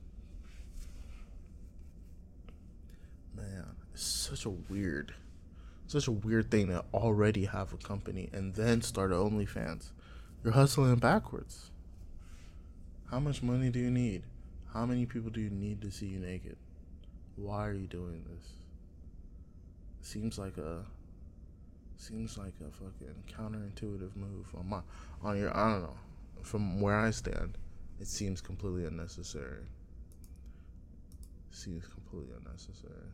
Man, 3.37 3.77
it's 3.93 4.03
such 4.03 4.45
a 4.45 4.51
weird, 4.51 5.15
such 5.87 6.09
a 6.09 6.13
weird 6.13 6.51
thing 6.51 6.69
to 6.69 6.85
already 6.93 7.45
have 7.45 7.73
a 7.73 7.77
company 7.77 8.29
and 8.33 8.55
then 8.55 8.83
start 8.83 9.13
OnlyFans. 9.13 9.91
You're 10.43 10.53
hustling 10.55 10.97
backwards. 10.97 11.71
How 13.11 13.21
much 13.21 13.43
money 13.43 13.71
do 13.71 13.79
you 13.79 13.91
need? 13.91 14.23
How 14.73 14.87
many 14.87 15.07
people 15.07 15.31
do 15.31 15.41
you 15.41 15.51
need 15.51 15.81
to 15.83 15.91
see 15.91 16.07
you 16.07 16.19
naked? 16.19 16.57
Why 17.37 17.67
are 17.67 17.73
you 17.73 17.87
doing 17.87 18.25
this? 18.29 18.45
Seems 20.03 20.39
like 20.39 20.59
a 20.59 20.85
seems 21.97 22.39
like 22.39 22.55
a 22.61 22.71
fucking 22.73 23.25
counterintuitive 23.31 24.17
move 24.17 24.47
on 24.57 24.69
my 24.69 24.81
on 25.23 25.39
your 25.39 25.57
I 25.57 25.73
don't 25.73 25.83
know. 25.83 25.99
From 26.43 26.81
where 26.81 26.99
I 26.99 27.11
stand, 27.11 27.59
it 28.01 28.09
seems 28.09 28.41
completely 28.41 28.87
unnecessary. 28.87 29.65
Seems 31.51 31.87
completely 31.87 32.35
unnecessary. 32.45 33.11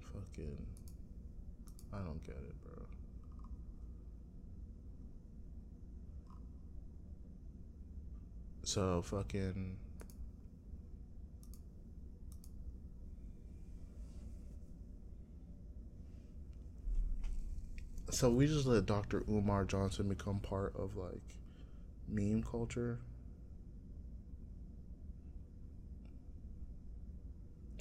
fucking. 0.00 0.66
I 1.92 1.98
don't 1.98 2.22
get 2.24 2.36
it, 2.36 2.54
bro. 2.62 2.84
So 8.62 9.02
fucking. 9.02 9.76
So 18.10 18.30
we 18.30 18.46
just 18.46 18.66
let 18.66 18.86
Dr. 18.86 19.22
Umar 19.28 19.64
Johnson 19.64 20.08
become 20.08 20.40
part 20.40 20.74
of 20.76 20.96
like 20.96 21.37
meme 22.08 22.42
culture. 22.42 22.98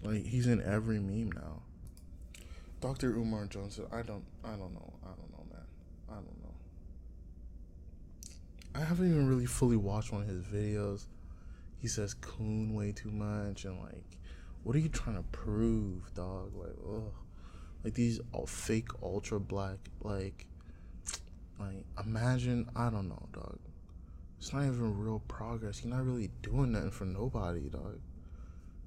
Like 0.04 0.26
he's 0.26 0.48
in 0.48 0.62
every 0.62 1.00
meme 1.00 1.32
now. 1.32 1.62
Dr. 2.80 3.16
Umar 3.16 3.46
Johnson, 3.46 3.86
I 3.92 4.04
don't 4.04 4.24
I 4.44 4.52
don't 4.52 4.74
know. 4.74 4.94
I 5.04 5.10
don't 5.10 5.32
know, 5.32 5.46
man. 5.52 5.66
I 6.10 6.16
don't 6.16 6.44
know. 6.44 6.54
I 8.76 8.84
haven't 8.84 9.10
even 9.10 9.28
really 9.28 9.48
fully 9.48 9.78
watched 9.78 10.12
one 10.12 10.22
of 10.22 10.28
his 10.28 10.44
videos. 10.44 11.06
He 11.80 11.88
says 11.88 12.13
coon 12.13 12.74
way 12.74 12.92
too 12.92 13.12
much 13.12 13.66
and 13.66 13.80
like 13.82 14.18
what 14.63 14.76
are 14.76 14.80
you 14.80 14.90
trying 14.90 15.16
to 15.16 15.24
prove, 15.24 16.13
dog? 16.13 16.52
Like, 16.56 16.76
ugh. 16.86 17.13
Like 17.84 17.94
these 17.94 18.20
all 18.34 18.46
fake 18.46 18.90
ultra 19.02 19.40
black 19.40 19.78
like 20.02 20.46
like 21.60 21.86
imagine 22.04 22.70
I 22.76 22.90
don't 22.90 23.08
know, 23.08 23.28
dog. 23.34 23.60
It's 24.38 24.54
not 24.54 24.63
even 24.63 24.97
real 24.97 25.21
progress. 25.28 25.84
You're 25.84 25.95
not 25.95 26.06
really 26.06 26.30
doing 26.41 26.71
nothing 26.71 26.91
for 26.91 27.06
nobody, 27.06 27.69
dog. 27.69 28.00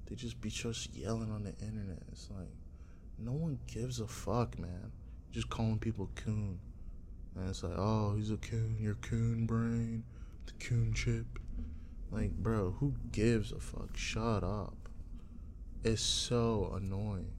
They 0.07 0.15
just 0.15 0.41
be 0.41 0.49
just 0.49 0.93
yelling 0.95 1.31
on 1.31 1.43
the 1.43 1.53
internet. 1.65 2.03
It's 2.11 2.29
like 2.29 2.49
no 3.17 3.31
one 3.31 3.59
gives 3.67 3.99
a 3.99 4.07
fuck, 4.07 4.57
man. 4.57 4.91
Just 5.31 5.49
calling 5.49 5.79
people 5.79 6.09
coon. 6.15 6.59
And 7.35 7.49
it's 7.49 7.63
like, 7.63 7.77
oh, 7.77 8.15
he's 8.15 8.31
a 8.31 8.37
coon, 8.37 8.77
you're 8.79 8.95
coon 8.95 9.45
brain, 9.45 10.03
the 10.45 10.53
coon 10.65 10.93
chip. 10.93 11.25
Like, 12.11 12.31
bro, 12.31 12.71
who 12.71 12.93
gives 13.11 13.53
a 13.53 13.59
fuck? 13.59 13.95
Shut 13.95 14.43
up. 14.43 14.75
It's 15.83 16.01
so 16.01 16.73
annoying. 16.75 17.31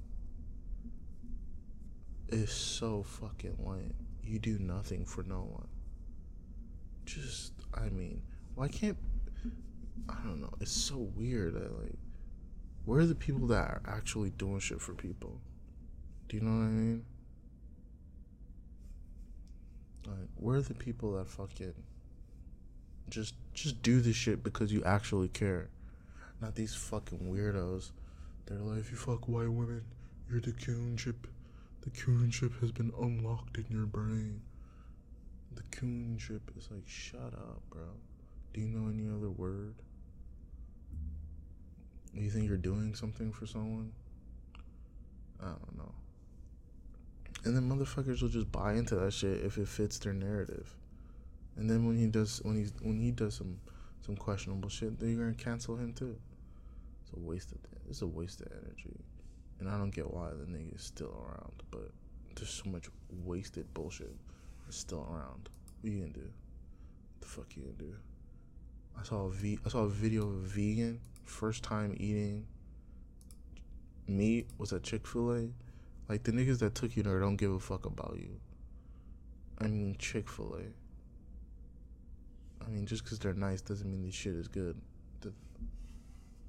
It's 2.28 2.54
so 2.54 3.02
fucking 3.02 3.58
lame. 3.58 3.94
You 4.24 4.38
do 4.38 4.58
nothing 4.58 5.04
for 5.04 5.22
no 5.22 5.42
one. 5.42 5.68
Just, 7.04 7.52
I 7.74 7.88
mean, 7.88 8.22
why 8.54 8.68
can't. 8.68 8.96
I 10.08 10.14
don't 10.24 10.40
know. 10.40 10.52
It's 10.60 10.72
so 10.72 10.96
weird 11.16 11.54
that, 11.54 11.78
like, 11.80 11.94
where 12.84 13.00
are 13.00 13.06
the 13.06 13.14
people 13.14 13.46
that 13.48 13.68
are 13.68 13.82
actually 13.86 14.30
doing 14.30 14.58
shit 14.58 14.80
for 14.80 14.94
people? 14.94 15.40
Do 16.28 16.36
you 16.36 16.42
know 16.42 16.50
what 16.50 16.64
I 16.64 16.70
mean? 16.70 17.04
Like, 20.06 20.28
where 20.36 20.56
are 20.56 20.62
the 20.62 20.74
people 20.74 21.12
that 21.16 21.28
fucking 21.28 21.74
just 23.08 23.34
just 23.54 23.82
do 23.82 24.00
this 24.00 24.16
shit 24.16 24.42
because 24.42 24.72
you 24.72 24.82
actually 24.84 25.28
care? 25.28 25.68
Not 26.40 26.56
these 26.56 26.74
fucking 26.74 27.20
weirdos. 27.20 27.92
They're 28.46 28.58
like, 28.58 28.80
if 28.80 28.90
you 28.90 28.96
fuck 28.96 29.28
white 29.28 29.50
women, 29.50 29.84
you're 30.28 30.40
the 30.40 30.52
coon 30.52 30.96
chip. 30.96 31.28
The 31.82 31.90
coon 31.90 32.30
chip 32.30 32.60
has 32.60 32.72
been 32.72 32.92
unlocked 33.00 33.58
in 33.58 33.66
your 33.70 33.86
brain. 33.86 34.40
The 35.54 35.62
coon 35.70 36.16
trip 36.18 36.50
is 36.56 36.68
like, 36.70 36.86
shut 36.86 37.34
up, 37.34 37.62
bro. 37.70 37.82
Do 38.52 38.60
you 38.60 38.68
know 38.68 38.88
any 38.88 39.08
other 39.08 39.30
word? 39.30 39.74
You 42.14 42.30
think 42.30 42.48
you're 42.48 42.56
doing 42.56 42.94
something 42.94 43.32
for 43.32 43.46
someone? 43.46 43.92
I 45.40 45.46
don't 45.46 45.78
know. 45.78 45.92
And 47.44 47.56
then 47.56 47.68
motherfuckers 47.68 48.22
will 48.22 48.28
just 48.28 48.52
buy 48.52 48.74
into 48.74 48.94
that 48.96 49.12
shit 49.12 49.44
if 49.44 49.58
it 49.58 49.66
fits 49.66 49.98
their 49.98 50.12
narrative. 50.12 50.76
And 51.56 51.68
then 51.68 51.86
when 51.86 51.96
he 51.96 52.06
does 52.06 52.40
when 52.44 52.56
he's 52.56 52.72
when 52.80 53.00
he 53.00 53.10
does 53.10 53.34
some 53.34 53.58
some 54.04 54.16
questionable 54.16 54.68
shit, 54.68 54.98
then 55.00 55.10
you're 55.10 55.24
gonna 55.24 55.34
cancel 55.34 55.76
him 55.76 55.92
too. 55.92 56.16
It's 57.02 57.12
a 57.16 57.20
waste 57.20 57.52
of 57.52 57.58
it's 57.88 58.02
a 58.02 58.06
waste 58.06 58.40
of 58.42 58.48
energy. 58.52 59.00
And 59.58 59.68
I 59.68 59.76
don't 59.78 59.90
get 59.90 60.12
why 60.12 60.30
the 60.30 60.44
nigga 60.44 60.74
is 60.74 60.82
still 60.82 61.26
around, 61.26 61.62
but 61.70 61.90
there's 62.36 62.50
so 62.50 62.70
much 62.70 62.88
wasted 63.24 63.72
bullshit 63.74 64.16
that's 64.72 64.80
still 64.80 65.06
around. 65.12 65.50
What 65.82 65.92
you 65.92 66.00
gonna 66.00 66.12
do? 66.12 66.20
What 66.20 67.20
the 67.20 67.26
fuck 67.26 67.54
you 67.54 67.64
gonna 67.64 67.74
do? 67.74 67.94
I 68.98 69.02
saw 69.02 69.26
a 69.26 69.30
v 69.30 69.58
I 69.66 69.68
saw 69.68 69.80
a 69.80 69.88
video 69.88 70.22
of 70.22 70.34
a 70.34 70.46
vegan 70.46 70.98
first 71.26 71.62
time 71.62 71.94
eating 71.98 72.46
meat 74.08 74.48
was 74.56 74.72
at 74.72 74.82
Chick 74.82 75.06
Fil 75.06 75.32
A. 75.32 75.48
Like 76.08 76.22
the 76.22 76.32
niggas 76.32 76.60
that 76.60 76.74
took 76.74 76.96
you 76.96 77.02
there 77.02 77.20
don't 77.20 77.36
give 77.36 77.52
a 77.52 77.58
fuck 77.58 77.84
about 77.84 78.16
you. 78.18 78.40
I 79.58 79.66
mean 79.66 79.94
Chick 79.98 80.26
Fil 80.26 80.56
A. 80.56 82.64
I 82.64 82.70
mean 82.70 82.86
just 82.86 83.04
because 83.04 83.18
they're 83.18 83.34
nice 83.34 83.60
doesn't 83.60 83.90
mean 83.90 84.02
the 84.02 84.10
shit 84.10 84.34
is 84.34 84.48
good. 84.48 84.80
The, 85.20 85.34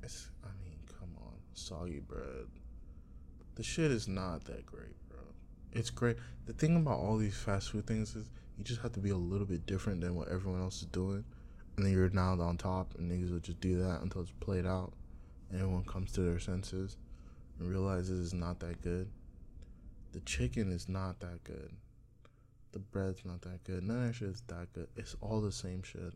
it's 0.02 0.30
I 0.46 0.52
mean 0.64 0.80
come 0.98 1.10
on 1.22 1.34
soggy 1.56 2.00
bread. 2.00 2.48
The 3.56 3.64
shit 3.64 3.92
is 3.92 4.08
not 4.08 4.46
that 4.46 4.66
great. 4.66 4.96
It's 5.74 5.90
great. 5.90 6.18
The 6.46 6.54
thing 6.54 6.78
about 6.78 7.00
all 7.00 7.18
these 7.18 7.36
fast 7.36 7.72
food 7.72 7.86
things 7.88 8.16
is 8.16 8.30
you 8.58 8.64
just 8.64 8.82
have 8.82 8.94
to 8.94 9.00
be 9.00 9.10
a 9.10 9.18
little 9.18 9.48
bit 9.48 9.66
different 9.66 10.02
than 10.02 10.16
what 10.16 10.30
everyone 10.30 10.62
else 10.62 10.82
is 10.82 10.88
doing 10.88 11.26
and 11.76 11.86
then 11.86 11.94
you're 11.94 12.10
now 12.10 12.40
on 12.40 12.58
top, 12.58 12.94
and 12.98 13.12
niggas 13.12 13.32
will 13.32 13.40
just 13.40 13.60
do 13.60 13.80
that 13.80 14.02
until 14.02 14.22
it's 14.22 14.32
played 14.40 14.66
out, 14.66 14.94
and 15.50 15.60
everyone 15.60 15.84
comes 15.86 16.12
to 16.12 16.22
their 16.22 16.40
senses 16.40 16.98
and 17.60 17.70
realizes 17.70 18.24
it's 18.26 18.34
not 18.34 18.60
that 18.60 18.82
good. 18.82 19.10
The 20.12 20.20
chicken 20.22 20.72
is 20.72 20.88
not 20.88 21.20
that 21.22 21.44
good. 21.44 21.72
The 22.72 22.80
bread's 22.80 23.26
not 23.26 23.42
that 23.42 23.64
good. 23.64 23.84
None 23.84 24.02
of 24.02 24.08
that 24.08 24.14
shit 24.14 24.30
is 24.30 24.44
that 24.48 24.72
good. 24.74 24.88
It's 24.96 25.16
all 25.22 25.42
the 25.42 25.52
same 25.52 25.82
shit. 25.82 26.14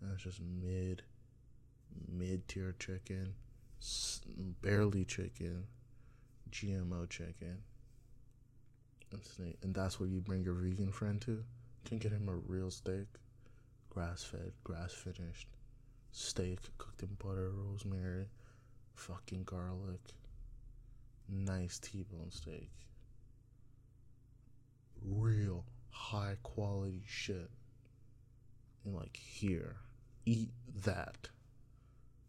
And 0.00 0.12
it's 0.12 0.22
just 0.22 0.40
mid, 0.40 1.02
mid 2.08 2.46
tier 2.46 2.74
chicken, 2.78 3.34
barely 4.62 5.04
chicken, 5.04 5.64
GMO 6.50 7.08
chicken. 7.08 7.58
And 9.12 9.74
that's 9.74 9.98
what 9.98 10.10
you 10.10 10.20
bring 10.20 10.42
your 10.42 10.54
vegan 10.54 10.92
friend 10.92 11.20
to. 11.22 11.32
You 11.32 11.44
can 11.84 11.98
get 11.98 12.12
him 12.12 12.28
a 12.28 12.34
real 12.34 12.70
steak 12.70 13.06
grass 13.96 14.22
fed, 14.22 14.52
grass 14.62 14.92
finished 14.92 15.48
steak 16.12 16.58
cooked 16.76 17.02
in 17.02 17.08
butter, 17.18 17.50
rosemary, 17.50 18.26
fucking 18.94 19.44
garlic, 19.44 20.00
nice 21.28 21.78
T 21.78 22.04
bone 22.10 22.30
steak. 22.30 22.70
Real 25.02 25.64
high 25.90 26.36
quality 26.42 27.02
shit. 27.06 27.50
And 28.84 28.94
like, 28.94 29.16
here, 29.16 29.76
eat 30.24 30.50
that. 30.84 31.28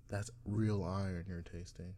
That's 0.09 0.31
real 0.45 0.83
iron 0.83 1.25
you're 1.27 1.41
tasting. 1.41 1.93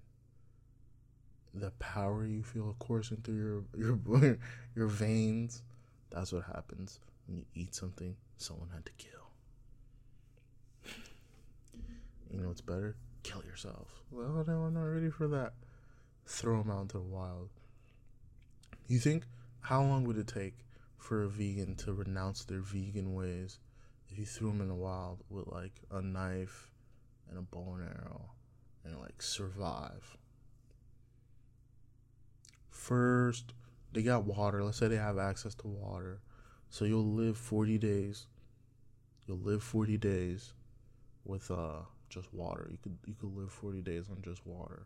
The 1.53 1.71
power 1.79 2.25
you 2.25 2.43
feel 2.43 2.75
coursing 2.79 3.21
through 3.23 3.65
your 3.75 3.99
your 3.99 4.39
your 4.75 4.87
veins. 4.87 5.63
That's 6.11 6.31
what 6.31 6.43
happens 6.43 6.99
when 7.27 7.37
you 7.37 7.45
eat 7.55 7.75
something 7.75 8.15
someone 8.37 8.69
had 8.73 8.85
to 8.85 8.91
kill. 8.97 9.19
You 12.31 12.41
know 12.41 12.47
what's 12.47 12.61
better? 12.61 12.95
Kill 13.23 13.43
yourself. 13.43 14.03
Well, 14.11 14.43
no, 14.47 14.63
I'm 14.63 14.73
not 14.73 14.83
ready 14.83 15.09
for 15.09 15.27
that. 15.27 15.53
Throw 16.25 16.61
them 16.61 16.71
out 16.71 16.83
into 16.83 16.97
the 16.97 17.03
wild. 17.03 17.49
You 18.87 18.99
think 18.99 19.23
how 19.61 19.81
long 19.83 20.03
would 20.05 20.17
it 20.17 20.27
take 20.27 20.55
for 20.97 21.23
a 21.23 21.27
vegan 21.27 21.75
to 21.75 21.93
renounce 21.93 22.43
their 22.43 22.61
vegan 22.61 23.13
ways 23.13 23.59
if 24.09 24.17
you 24.17 24.25
threw 24.25 24.49
them 24.49 24.61
in 24.61 24.67
the 24.67 24.75
wild 24.75 25.23
with 25.29 25.47
like 25.47 25.81
a 25.91 26.01
knife 26.01 26.71
and 27.29 27.37
a 27.37 27.41
bow 27.41 27.77
and 27.79 27.87
arrow 27.87 28.31
and 28.83 28.99
like 28.99 29.21
survive? 29.21 30.17
First, 32.79 33.53
they 33.91 34.01
got 34.01 34.23
water. 34.23 34.63
Let's 34.63 34.77
say 34.77 34.87
they 34.87 34.95
have 34.95 35.17
access 35.17 35.53
to 35.55 35.67
water. 35.67 36.21
So 36.69 36.85
you'll 36.85 37.13
live 37.13 37.37
40 37.37 37.77
days. 37.77 38.25
You'll 39.27 39.39
live 39.39 39.61
40 39.61 39.97
days 39.97 40.53
with 41.25 41.51
uh 41.51 41.81
just 42.09 42.33
water. 42.33 42.69
You 42.71 42.77
could 42.81 42.97
you 43.05 43.15
could 43.19 43.35
live 43.35 43.51
40 43.51 43.81
days 43.81 44.05
on 44.09 44.21
just 44.23 44.45
water. 44.47 44.83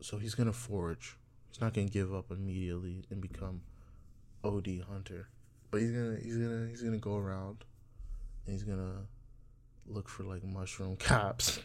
So 0.00 0.18
he's 0.18 0.36
gonna 0.36 0.52
forage. 0.52 1.16
He's 1.48 1.60
not 1.60 1.74
gonna 1.74 1.88
give 1.88 2.14
up 2.14 2.30
immediately 2.30 3.02
and 3.10 3.20
become 3.20 3.62
OD 4.44 4.84
hunter. 4.88 5.28
But 5.72 5.80
he's 5.80 5.90
gonna 5.90 6.18
he's 6.22 6.36
gonna 6.36 6.68
he's 6.68 6.82
gonna 6.82 6.98
go 6.98 7.16
around 7.16 7.64
and 8.46 8.52
he's 8.52 8.62
gonna 8.62 9.06
look 9.86 10.08
for 10.08 10.22
like 10.22 10.44
mushroom 10.44 10.96
caps, 11.00 11.58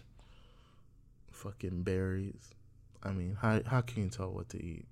fucking 1.29 1.83
berries. 1.83 2.55
I 3.03 3.11
mean, 3.11 3.37
how 3.39 3.61
how 3.65 3.81
can 3.81 4.03
you 4.03 4.09
tell 4.09 4.31
what 4.31 4.49
to 4.49 4.63
eat? 4.63 4.85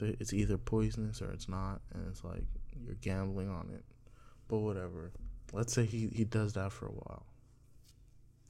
It's 0.00 0.32
either 0.32 0.58
poisonous 0.58 1.22
or 1.22 1.30
it's 1.30 1.48
not, 1.48 1.80
and 1.94 2.08
it's 2.08 2.24
like 2.24 2.44
you're 2.84 2.96
gambling 2.96 3.48
on 3.48 3.70
it. 3.72 3.84
But 4.48 4.58
whatever. 4.58 5.12
Let's 5.52 5.72
say 5.72 5.84
he, 5.84 6.08
he 6.08 6.24
does 6.24 6.54
that 6.54 6.72
for 6.72 6.86
a 6.86 6.90
while 6.90 7.26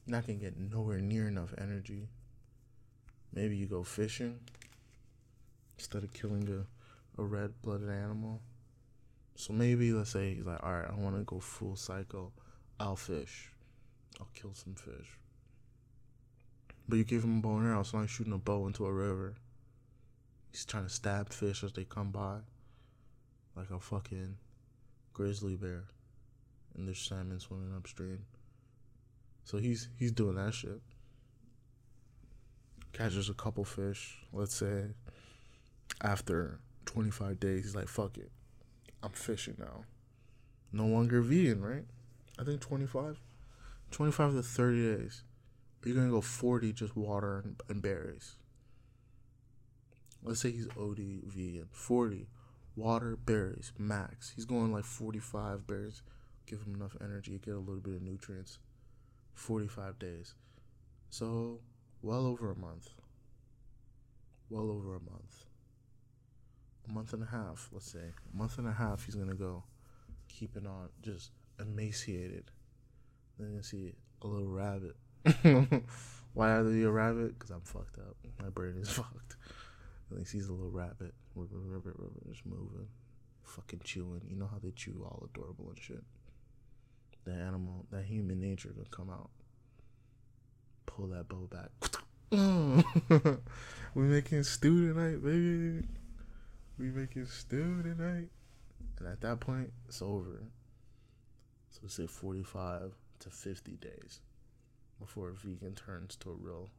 not 0.05 0.27
gonna 0.27 0.39
get 0.39 0.57
nowhere 0.57 0.99
near 0.99 1.27
enough 1.27 1.53
energy. 1.57 2.09
Maybe 3.33 3.55
you 3.55 3.65
go 3.65 3.83
fishing. 3.83 4.39
instead 5.77 6.03
of 6.03 6.13
killing 6.13 6.47
a, 6.49 7.21
a 7.21 7.25
red 7.25 7.53
blooded 7.61 7.89
animal. 7.89 8.41
So 9.35 9.53
maybe 9.53 9.91
let's 9.91 10.11
say 10.11 10.35
he's 10.35 10.45
like, 10.45 10.61
all 10.63 10.71
right, 10.71 10.89
I 10.89 10.93
want 10.95 11.17
to 11.17 11.23
go 11.23 11.39
full 11.39 11.75
cycle. 11.75 12.31
I'll 12.79 12.95
fish. 12.95 13.51
I'll 14.19 14.29
kill 14.35 14.53
some 14.53 14.75
fish. 14.75 15.17
But 16.87 16.97
you 16.97 17.03
give 17.03 17.23
him 17.23 17.37
a 17.37 17.41
bow 17.41 17.57
and 17.57 17.67
arrow, 17.67 17.79
it's 17.79 17.93
like 17.93 18.09
shooting 18.09 18.33
a 18.33 18.37
bow 18.37 18.67
into 18.67 18.85
a 18.85 18.91
river. 18.91 19.35
He's 20.51 20.65
trying 20.65 20.83
to 20.83 20.89
stab 20.89 21.31
fish 21.31 21.63
as 21.63 21.73
they 21.73 21.85
come 21.85 22.11
by. 22.11 22.39
Like 23.55 23.69
a 23.71 23.79
fucking 23.79 24.37
grizzly 25.13 25.55
bear. 25.55 25.85
And 26.75 26.87
there's 26.87 26.99
salmon 26.99 27.39
swimming 27.39 27.73
upstream. 27.75 28.25
So 29.45 29.57
he's 29.57 29.89
he's 29.97 30.11
doing 30.11 30.35
that 30.35 30.53
shit. 30.53 30.81
Catches 32.93 33.29
a 33.29 33.33
couple 33.33 33.63
fish, 33.63 34.17
let's 34.31 34.55
say. 34.55 34.93
After 36.01 36.59
25 36.85 37.39
days, 37.39 37.63
he's 37.63 37.75
like, 37.75 37.87
fuck 37.87 38.17
it. 38.17 38.31
I'm 39.01 39.11
fishing 39.11 39.55
now. 39.57 39.83
No 40.71 40.85
longer 40.85 41.21
vegan, 41.21 41.61
right? 41.61 41.85
I 42.39 42.43
think 42.43 42.61
25. 42.61 43.19
25 43.91 44.33
to 44.33 44.43
30 44.43 44.97
days. 44.97 45.23
You're 45.85 45.95
gonna 45.95 46.09
go 46.09 46.21
40 46.21 46.73
just 46.73 46.95
water 46.95 47.41
and, 47.43 47.61
and 47.69 47.81
berries. 47.81 48.35
Let's 50.23 50.39
say 50.39 50.51
he's 50.51 50.67
OD 50.79 50.99
vegan. 51.25 51.67
40 51.71 52.27
water, 52.75 53.17
berries, 53.17 53.73
max. 53.77 54.31
He's 54.35 54.45
going 54.45 54.71
like 54.71 54.85
45 54.85 55.67
berries. 55.67 56.01
Give 56.45 56.61
him 56.61 56.75
enough 56.75 56.95
energy, 57.01 57.39
get 57.43 57.53
a 57.53 57.59
little 57.59 57.81
bit 57.81 57.95
of 57.95 58.01
nutrients. 58.01 58.59
45 59.33 59.99
days. 59.99 60.35
So, 61.09 61.59
well 62.01 62.25
over 62.25 62.51
a 62.51 62.55
month. 62.55 62.89
Well 64.49 64.71
over 64.71 64.95
a 64.95 64.99
month. 64.99 65.45
A 66.87 66.91
month 66.91 67.13
and 67.13 67.23
a 67.23 67.27
half, 67.27 67.69
let's 67.71 67.91
say. 67.91 67.99
A 68.33 68.37
month 68.37 68.57
and 68.57 68.67
a 68.67 68.73
half, 68.73 69.05
he's 69.05 69.15
gonna 69.15 69.35
go 69.35 69.63
keeping 70.27 70.65
on, 70.65 70.89
just 71.01 71.31
emaciated. 71.59 72.51
Then 73.39 73.53
you 73.53 73.63
see 73.63 73.93
a 74.21 74.27
little 74.27 74.47
rabbit. 74.47 74.95
Why 76.33 76.51
are 76.51 76.63
they 76.63 76.81
a 76.81 76.89
rabbit? 76.89 77.37
Because 77.37 77.51
I'm 77.51 77.61
fucked 77.61 77.99
up. 77.99 78.15
My 78.41 78.49
brain 78.49 78.75
is 78.79 78.89
fucked. 78.91 79.37
And 80.09 80.19
he 80.19 80.25
sees 80.25 80.47
a 80.47 80.51
little 80.51 80.71
rabbit, 80.71 81.13
rabbit, 81.35 81.93
rabbit, 81.97 82.27
just 82.29 82.45
moving, 82.45 82.87
fucking 83.43 83.81
chewing. 83.83 84.21
You 84.27 84.35
know 84.35 84.47
how 84.47 84.59
they 84.61 84.71
chew 84.71 85.03
all 85.03 85.27
adorable 85.33 85.69
and 85.69 85.79
shit. 85.79 86.03
The 87.25 87.31
animal, 87.31 87.85
that 87.91 88.03
human 88.03 88.39
nature 88.41 88.69
gonna 88.69 88.87
come 88.89 89.09
out. 89.09 89.29
Pull 90.85 91.07
that 91.07 91.29
bow 91.29 91.49
back. 91.49 91.71
we 93.95 94.01
making 94.01 94.43
stew 94.43 94.93
tonight, 94.93 95.23
baby. 95.23 95.87
We 96.77 96.91
making 96.91 97.27
stew 97.27 97.81
tonight. 97.81 98.29
And 98.99 99.07
at 99.07 99.21
that 99.21 99.39
point, 99.39 99.71
it's 99.87 100.01
over. 100.01 100.43
So 101.69 101.87
say 101.87 102.07
45 102.07 102.91
to 103.19 103.29
50 103.29 103.71
days 103.77 104.19
before 105.03 105.29
a 105.29 105.33
vegan 105.33 105.75
turns 105.75 106.15
to 106.15 106.29
a 106.29 106.33
real, 106.33 106.69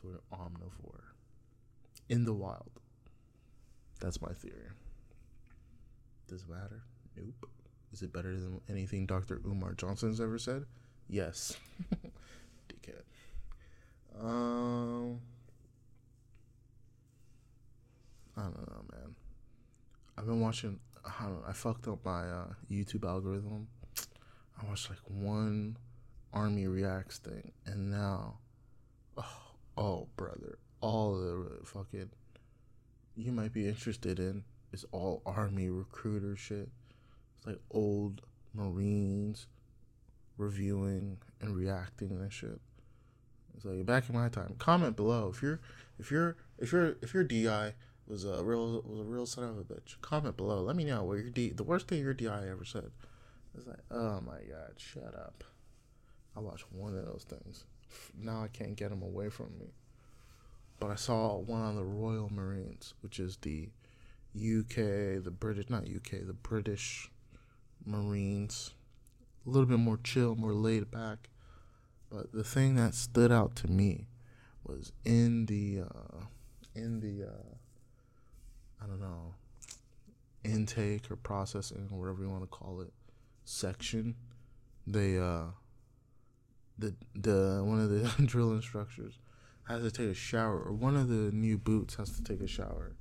to 0.00 0.08
an 0.08 0.18
omnivore 0.32 1.04
in 2.08 2.24
the 2.24 2.34
wild. 2.34 2.70
That's 4.00 4.20
my 4.20 4.32
theory. 4.32 4.68
Does 6.28 6.42
it 6.42 6.50
matter? 6.50 6.82
Nope. 7.16 7.48
Is 7.92 8.02
it 8.02 8.12
better 8.12 8.32
than 8.32 8.60
anything 8.68 9.06
Dr. 9.06 9.40
Umar 9.46 9.72
Johnson's 9.72 10.20
ever 10.20 10.38
said? 10.38 10.66
Yes. 11.08 11.56
Dickhead. 12.68 13.02
Um, 14.20 15.20
I 18.36 18.42
don't 18.42 18.68
know, 18.68 18.84
man. 18.92 19.16
I've 20.18 20.26
been 20.26 20.40
watching. 20.40 20.78
I 21.04 21.24
don't 21.24 21.40
know. 21.40 21.44
I 21.48 21.52
fucked 21.52 21.88
up 21.88 22.04
my 22.04 22.28
uh, 22.28 22.46
YouTube 22.70 23.08
algorithm. 23.08 23.68
I 24.60 24.68
watched 24.68 24.90
like 24.90 24.98
one 25.08 25.76
Army 26.36 26.66
Reacts 26.66 27.16
thing, 27.16 27.50
and 27.64 27.90
now, 27.90 28.36
oh, 29.16 29.36
oh 29.78 30.08
brother, 30.16 30.58
all 30.82 31.16
the 31.16 31.64
fucking 31.64 32.10
you 33.16 33.32
might 33.32 33.54
be 33.54 33.66
interested 33.66 34.18
in 34.18 34.44
is 34.70 34.84
all 34.92 35.22
army 35.24 35.70
recruiter 35.70 36.36
shit. 36.36 36.68
It's 37.38 37.46
like 37.46 37.58
old 37.70 38.20
Marines 38.52 39.46
reviewing 40.36 41.16
and 41.40 41.56
reacting 41.56 42.10
and 42.10 42.30
shit. 42.30 42.60
It's 43.56 43.64
like 43.64 43.86
back 43.86 44.06
in 44.10 44.14
my 44.14 44.28
time. 44.28 44.56
Comment 44.58 44.94
below 44.94 45.32
if 45.34 45.42
you're 45.42 45.60
if 45.98 46.10
you're 46.10 46.36
if 46.58 46.70
you're 46.70 46.96
if 47.00 47.14
your 47.14 47.24
DI 47.24 47.72
was 48.06 48.26
a 48.26 48.44
real 48.44 48.82
was 48.84 49.00
a 49.00 49.04
real 49.04 49.24
son 49.24 49.44
of 49.44 49.56
a 49.56 49.64
bitch. 49.64 49.98
Comment 50.02 50.36
below. 50.36 50.60
Let 50.60 50.76
me 50.76 50.84
know 50.84 51.02
what 51.02 51.14
your 51.14 51.30
D 51.30 51.54
the 51.56 51.64
worst 51.64 51.88
thing 51.88 52.02
your 52.02 52.12
DI 52.12 52.46
ever 52.46 52.66
said. 52.66 52.90
It's 53.56 53.66
like, 53.66 53.80
oh 53.90 54.20
my 54.20 54.40
god, 54.50 54.74
shut 54.76 55.14
up. 55.14 55.42
I 56.36 56.40
watched 56.40 56.66
one 56.72 56.96
of 56.96 57.04
those 57.06 57.24
things. 57.28 57.64
Now 58.20 58.42
I 58.42 58.48
can't 58.48 58.76
get 58.76 58.90
them 58.90 59.02
away 59.02 59.30
from 59.30 59.56
me 59.58 59.72
but 60.78 60.90
I 60.90 60.94
saw 60.94 61.38
one 61.38 61.62
on 61.62 61.76
the 61.76 61.84
Royal 61.84 62.30
Marines, 62.32 62.94
which 63.00 63.18
is 63.18 63.38
the 63.38 63.68
UK, 64.34 65.22
the 65.24 65.34
British, 65.36 65.70
not 65.70 65.84
UK, 65.84 66.26
the 66.26 66.34
British 66.34 67.10
Marines. 67.84 68.72
A 69.46 69.50
little 69.50 69.66
bit 69.66 69.78
more 69.78 69.98
chill, 70.02 70.34
more 70.34 70.52
laid 70.52 70.90
back. 70.90 71.30
But 72.10 72.32
the 72.32 72.44
thing 72.44 72.74
that 72.76 72.94
stood 72.94 73.32
out 73.32 73.56
to 73.56 73.68
me 73.68 74.06
was 74.64 74.92
in 75.04 75.46
the, 75.46 75.82
uh, 75.82 76.24
in 76.74 77.00
the, 77.00 77.26
uh, 77.26 78.82
I 78.82 78.86
don't 78.86 79.00
know, 79.00 79.34
intake 80.44 81.10
or 81.10 81.16
processing 81.16 81.88
or 81.90 81.98
whatever 81.98 82.22
you 82.22 82.30
want 82.30 82.42
to 82.42 82.48
call 82.48 82.80
it 82.80 82.92
section. 83.44 84.14
They, 84.86 85.18
uh, 85.18 85.46
the 86.78 86.94
the 87.14 87.62
one 87.64 87.80
of 87.80 87.90
the 87.90 88.10
drill 88.26 88.52
instructors 88.52 89.18
has 89.68 89.82
to 89.82 89.90
take 89.90 90.08
a 90.08 90.14
shower, 90.14 90.60
or 90.60 90.72
one 90.72 90.96
of 90.96 91.08
the 91.08 91.32
new 91.32 91.58
boots 91.58 91.96
has 91.96 92.10
to 92.10 92.22
take 92.22 92.40
a 92.40 92.46
shower, 92.46 92.94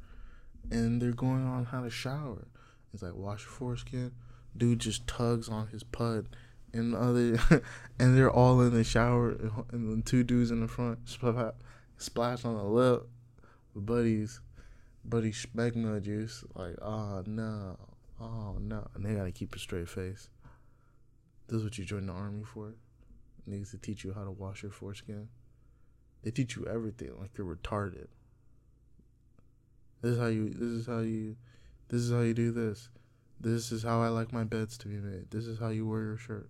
and 0.72 1.02
they're 1.02 1.12
going 1.12 1.46
on 1.46 1.66
how 1.66 1.82
to 1.82 1.90
shower. 1.90 2.48
It's 2.94 3.04
like 3.04 3.16
wash 3.16 3.44
your 3.44 3.52
foreskin. 3.52 4.12
Dude 4.58 4.80
just 4.80 5.06
tugs 5.06 5.50
on 5.50 5.68
his 5.68 5.84
pud, 5.84 6.30
and 6.74 6.96
other, 6.96 7.40
and 8.00 8.18
they're 8.18 8.32
all 8.32 8.62
in 8.62 8.74
the 8.74 8.84
shower, 8.84 9.32
and 9.72 9.98
the 9.98 10.10
two 10.10 10.24
dudes 10.24 10.52
in 10.52 10.62
the 10.62 10.68
front 10.68 11.00
splash 11.98 12.46
on 12.46 12.56
the 12.56 12.64
lip. 12.64 13.08
Buddies, 13.76 14.40
buddy 15.04 15.32
smegma 15.32 16.02
juice. 16.02 16.44
Like, 16.56 16.76
oh 16.82 17.24
no, 17.26 17.78
oh 18.20 18.58
no, 18.60 18.88
and 18.96 19.06
they 19.06 19.14
gotta 19.14 19.32
keep 19.32 19.56
a 19.56 19.60
straight 19.60 19.90
face. 19.90 20.30
This 21.48 21.58
is 21.58 21.64
what 21.64 21.78
you 21.78 21.86
join 21.86 22.08
the 22.08 22.14
army 22.14 22.44
for. 22.44 22.74
Needs 23.48 23.72
to 23.72 23.78
teach 23.78 24.04
you 24.04 24.14
how 24.14 24.24
to 24.24 24.32
wash 24.32 24.64
your 24.64 24.72
foreskin. 24.72 25.28
They 26.24 26.32
teach 26.32 26.56
you 26.56 26.66
everything 26.68 27.12
like 27.20 27.38
you're 27.38 27.56
retarded. 27.56 28.08
This 30.02 30.14
is 30.14 30.20
how 30.20 30.28
you 30.28 30.50
this 30.50 30.70
is 30.70 30.88
how 30.88 31.00
you 31.00 31.36
this 31.90 32.02
is 32.02 32.12
how 32.12 32.22
you 32.22 32.34
do 32.34 32.52
this. 32.52 32.90
This 33.40 33.72
is 33.72 33.84
how 33.84 34.02
I 34.02 34.08
like 34.08 34.32
my 34.34 34.44
beds 34.44 34.78
to 34.80 34.88
be 34.88 34.96
made. 34.96 35.30
This 35.30 35.46
is 35.46 35.60
how 35.60 35.70
you 35.70 35.88
wear 35.88 36.04
your 36.04 36.18
shirt. 36.18 36.50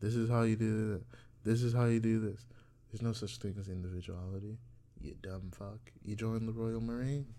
This 0.00 0.14
is 0.14 0.28
how 0.28 0.42
you 0.42 0.56
do 0.56 0.92
that. 0.92 1.02
This 1.44 1.62
is 1.62 1.72
how 1.72 1.86
you 1.86 2.00
do 2.00 2.20
this. 2.20 2.46
There's 2.90 3.02
no 3.02 3.12
such 3.12 3.38
thing 3.38 3.56
as 3.58 3.68
individuality. 3.68 4.58
You 5.00 5.14
dumb 5.22 5.50
fuck. 5.52 5.92
You 6.04 6.16
join 6.16 6.46
the 6.46 6.52
Royal 6.52 6.80
Marines. 6.80 7.34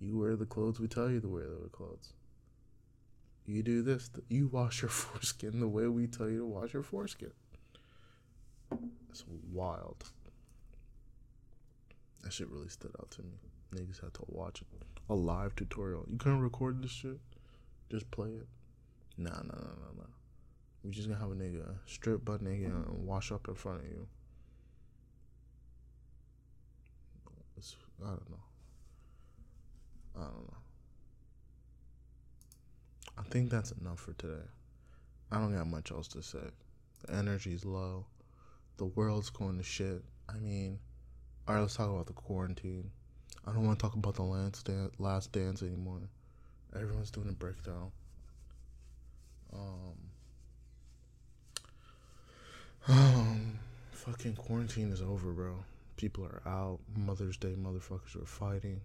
You 0.00 0.18
wear 0.18 0.36
the 0.36 0.46
clothes 0.46 0.80
we 0.80 0.88
tell 0.88 1.10
you 1.10 1.20
to 1.20 1.28
wear 1.28 1.44
the 1.62 1.68
clothes. 1.70 2.12
You 3.46 3.62
do 3.62 3.82
this. 3.82 4.10
You 4.28 4.48
wash 4.48 4.82
your 4.82 4.88
foreskin 4.90 5.60
the 5.60 5.68
way 5.68 5.86
we 5.86 6.06
tell 6.06 6.28
you 6.28 6.38
to 6.38 6.46
wash 6.46 6.72
your 6.72 6.82
foreskin. 6.82 7.32
It's 9.10 9.24
wild. 9.52 10.04
That 12.22 12.32
shit 12.32 12.48
really 12.48 12.68
stood 12.68 12.92
out 12.98 13.10
to 13.12 13.22
me. 13.22 13.34
Niggas 13.74 14.00
had 14.00 14.14
to 14.14 14.24
watch 14.28 14.62
it. 14.62 14.66
A 15.10 15.14
live 15.14 15.54
tutorial. 15.54 16.06
You 16.10 16.16
couldn't 16.16 16.40
record 16.40 16.82
this 16.82 16.90
shit? 16.90 17.18
Just 17.90 18.10
play 18.10 18.30
it? 18.30 18.46
Nah, 19.18 19.30
nah, 19.30 19.42
nah, 19.42 19.52
nah, 19.52 19.92
nah. 19.98 20.14
We 20.82 20.90
just 20.90 21.08
gonna 21.08 21.20
have 21.20 21.30
a 21.30 21.34
nigga 21.34 21.74
strip 21.86 22.24
butt 22.24 22.42
nigga 22.42 22.66
and 22.66 23.06
wash 23.06 23.30
up 23.30 23.46
in 23.48 23.54
front 23.54 23.80
of 23.80 23.86
you. 23.86 24.06
It's, 27.56 27.76
I 28.02 28.08
don't 28.08 28.30
know. 28.30 28.36
I 30.16 30.24
don't 30.24 30.46
know. 30.48 30.63
I 33.18 33.22
think 33.22 33.50
that's 33.50 33.72
enough 33.72 34.00
for 34.00 34.12
today. 34.14 34.42
I 35.30 35.38
don't 35.38 35.54
got 35.56 35.66
much 35.66 35.90
else 35.90 36.08
to 36.08 36.22
say. 36.22 36.50
The 37.06 37.14
energy's 37.14 37.64
low 37.64 38.06
the 38.76 38.86
world's 38.86 39.30
going 39.30 39.56
to 39.58 39.62
shit. 39.62 40.02
I 40.28 40.34
mean, 40.38 40.78
all 41.46 41.54
right, 41.54 41.60
let's 41.60 41.76
talk 41.76 41.90
about 41.90 42.06
the 42.06 42.12
quarantine. 42.12 42.90
I 43.46 43.52
don't 43.52 43.64
want 43.64 43.78
to 43.78 43.82
talk 43.82 43.94
about 43.94 44.14
the 44.14 44.22
last 44.22 44.64
dance, 44.64 44.92
last 44.98 45.32
dance 45.32 45.62
anymore. 45.62 46.08
Everyone's 46.74 47.10
doing 47.10 47.28
a 47.28 47.32
breakdown. 47.32 47.92
Um, 49.52 49.94
um, 52.88 53.58
fucking 53.92 54.34
quarantine 54.34 54.90
is 54.90 55.02
over, 55.02 55.30
bro. 55.32 55.54
People 55.96 56.24
are 56.24 56.42
out. 56.46 56.80
Mother's 56.96 57.36
Day 57.36 57.54
motherfuckers 57.54 58.20
are 58.20 58.26
fighting. 58.26 58.80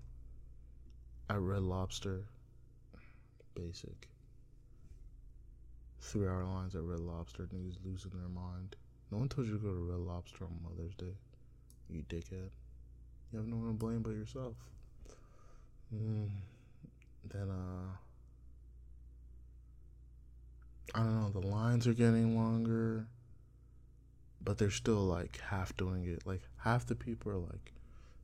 at 1.30 1.40
Red 1.40 1.64
Lobster. 1.64 2.26
Basic. 3.56 4.08
Three 6.00 6.28
hour 6.28 6.44
lines 6.44 6.76
at 6.76 6.84
Red 6.84 7.00
Lobster. 7.00 7.44
Niggas 7.44 7.78
losing 7.84 8.12
their 8.12 8.30
mind. 8.30 8.76
No 9.12 9.18
one 9.18 9.30
told 9.30 9.48
you 9.48 9.54
to 9.54 9.60
go 9.60 9.70
to 9.70 9.92
Red 9.92 10.00
Lobster 10.00 10.46
on 10.46 10.60
Mother's 10.64 10.96
Day. 10.96 11.16
You 11.90 12.04
dickhead. 12.10 12.50
You 13.32 13.40
have 13.40 13.48
no 13.48 13.58
one 13.58 13.68
to 13.68 13.74
blame 13.74 14.02
but 14.02 14.12
yourself. 14.12 14.56
Mm. 15.94 16.30
Then, 17.32 17.50
uh. 17.50 17.96
I 20.96 21.04
don't 21.04 21.22
know. 21.22 21.30
The 21.30 21.48
lines 21.48 21.88
are 21.88 21.94
getting 21.94 22.36
longer. 22.36 23.06
But 24.44 24.58
they're 24.58 24.72
still 24.72 25.04
like 25.04 25.40
half 25.42 25.76
doing 25.76 26.06
it. 26.06 26.26
Like, 26.26 26.42
half 26.58 26.86
the 26.86 26.96
people 26.96 27.32
are 27.32 27.38
like, 27.38 27.74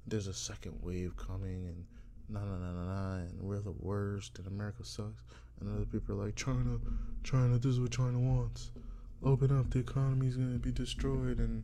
there's 0.08 0.28
a 0.28 0.34
second 0.34 0.80
wave 0.82 1.16
coming 1.18 1.66
and 1.68 1.86
nah 2.30 2.44
nah 2.44 2.58
nah 2.58 2.72
nah 2.72 2.86
nah 2.86 3.16
and 3.18 3.42
we're 3.42 3.60
the 3.60 3.74
worst 3.80 4.38
and 4.38 4.48
America 4.48 4.84
sucks 4.84 5.24
and 5.60 5.76
other 5.76 5.86
people 5.86 6.20
are 6.20 6.26
like 6.26 6.36
China 6.36 6.78
China 7.24 7.58
this 7.58 7.74
is 7.74 7.80
what 7.80 7.92
China 7.92 8.20
wants. 8.20 8.72
Open 9.24 9.58
up 9.58 9.72
the 9.72 9.80
economy 9.80 10.28
is 10.28 10.38
gonna 10.38 10.58
be 10.58 10.72
destroyed. 10.72 11.40
And 11.40 11.64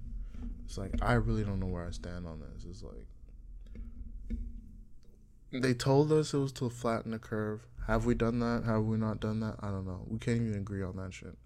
it's 0.65 0.77
like 0.77 0.91
I 1.01 1.13
really 1.13 1.43
don't 1.43 1.59
know 1.59 1.67
where 1.67 1.85
I 1.85 1.91
stand 1.91 2.25
on 2.25 2.39
this. 2.39 2.65
It's 2.67 2.83
like 2.83 3.07
they 5.51 5.73
told 5.73 6.11
us 6.11 6.33
it 6.33 6.37
was 6.37 6.51
to 6.53 6.69
flatten 6.69 7.11
the 7.11 7.19
curve. 7.19 7.67
Have 7.87 8.05
we 8.05 8.15
done 8.15 8.39
that? 8.39 8.63
Have 8.65 8.83
we 8.83 8.97
not 8.97 9.19
done 9.19 9.41
that? 9.41 9.55
I 9.59 9.67
don't 9.67 9.85
know. 9.85 10.05
We 10.07 10.17
can't 10.17 10.41
even 10.41 10.55
agree 10.55 10.83
on 10.83 10.95
that 10.97 11.13
shit. 11.13 11.37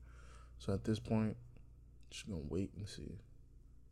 So 0.60 0.74
at 0.74 0.84
this 0.84 1.00
point 1.00 1.36
just 2.10 2.30
gonna 2.30 2.42
wait 2.48 2.72
and 2.78 2.88
see. 2.88 3.20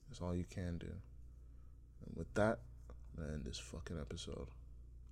That's 0.07 0.21
all 0.21 0.35
you 0.35 0.45
can 0.45 0.77
do. 0.77 0.87
And 0.87 2.15
with 2.15 2.33
that 2.35 2.59
I'm 3.17 3.23
gonna 3.23 3.33
end 3.33 3.45
this 3.45 3.59
fucking 3.59 3.99
episode. 3.99 4.47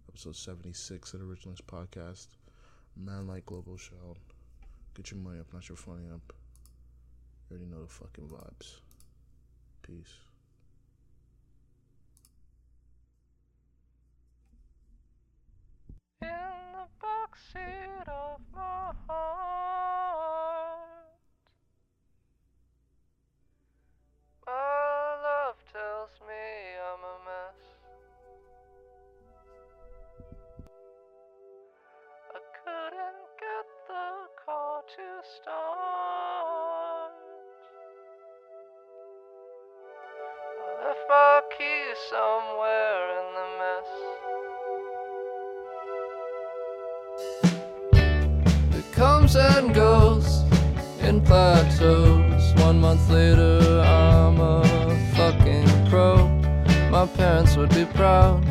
Episode 0.08 0.36
76 0.36 1.14
of 1.14 1.20
the 1.20 1.26
Originalist 1.26 1.64
Podcast. 1.68 2.28
Man 2.96 3.28
like 3.28 3.46
Global 3.46 3.78
Show. 3.78 4.18
Get 4.96 5.12
your 5.12 5.20
money 5.20 5.40
up, 5.40 5.54
not 5.54 5.68
your 5.70 5.78
funny 5.78 6.10
up. 6.14 6.34
You 7.50 7.56
already 7.56 7.72
know 7.72 7.82
the 7.82 7.88
fucking 7.88 8.28
vibes. 8.28 8.82
Peace. 9.82 10.18
In 16.22 16.28
the 16.28 16.88
of 18.08 18.42
my 18.54 18.92
heart, 19.08 19.91
somewhere 42.10 43.04
in 43.20 43.28
the 43.38 43.48
mess. 43.60 43.90
It 48.80 48.88
comes 48.94 49.36
and 49.36 49.74
goes 49.74 50.44
in 51.02 51.22
plateaus. 51.22 52.54
One 52.64 52.80
month 52.82 53.10
later, 53.10 53.82
I'm 53.82 54.40
a 54.40 54.64
fucking 55.16 55.68
pro. 55.90 56.28
My 56.90 57.06
parents 57.06 57.56
would 57.58 57.70
be 57.70 57.86
proud. 57.86 58.51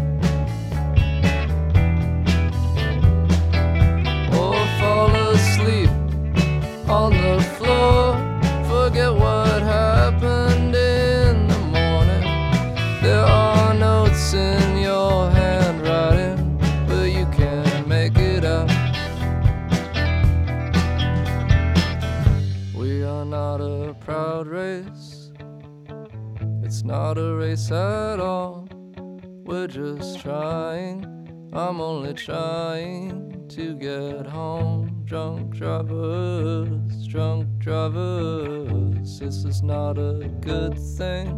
Only 32.11 32.23
trying 32.23 33.49
to 33.51 33.77
get 33.77 34.27
home. 34.27 35.03
Drunk 35.05 35.55
drivers, 35.55 37.07
drunk 37.07 37.47
drivers. 37.59 39.21
This 39.21 39.45
is 39.45 39.63
not 39.63 39.97
a 39.97 40.29
good 40.41 40.77
thing. 40.77 41.29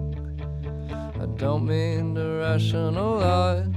I 1.20 1.26
don't 1.36 1.66
mean 1.66 2.14
to 2.14 2.38
rationalize 2.40 3.68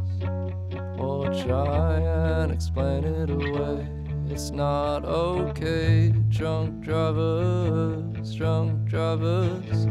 or 0.98 1.26
try 1.44 1.98
and 1.98 2.54
explain 2.54 3.04
it 3.04 3.30
away. 3.30 3.90
It's 4.30 4.52
not 4.52 5.04
okay, 5.04 6.14
drunk 6.30 6.80
drivers, 6.80 8.36
drunk 8.36 8.86
drivers. 8.86 9.86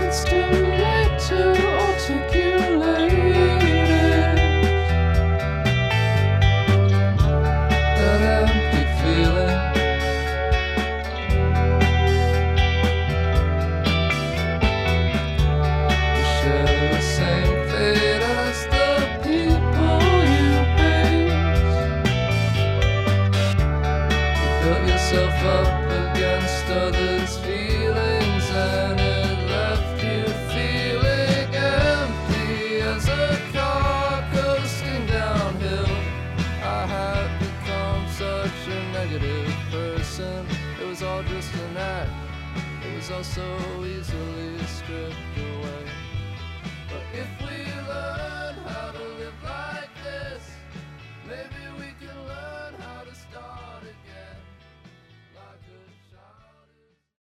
It's 0.00 0.24
too 0.24 0.46
late 0.46 1.18
to 1.28 1.50
articulate 1.78 3.49
so 43.34 43.84
easily 43.84 44.58
stripped 44.66 45.29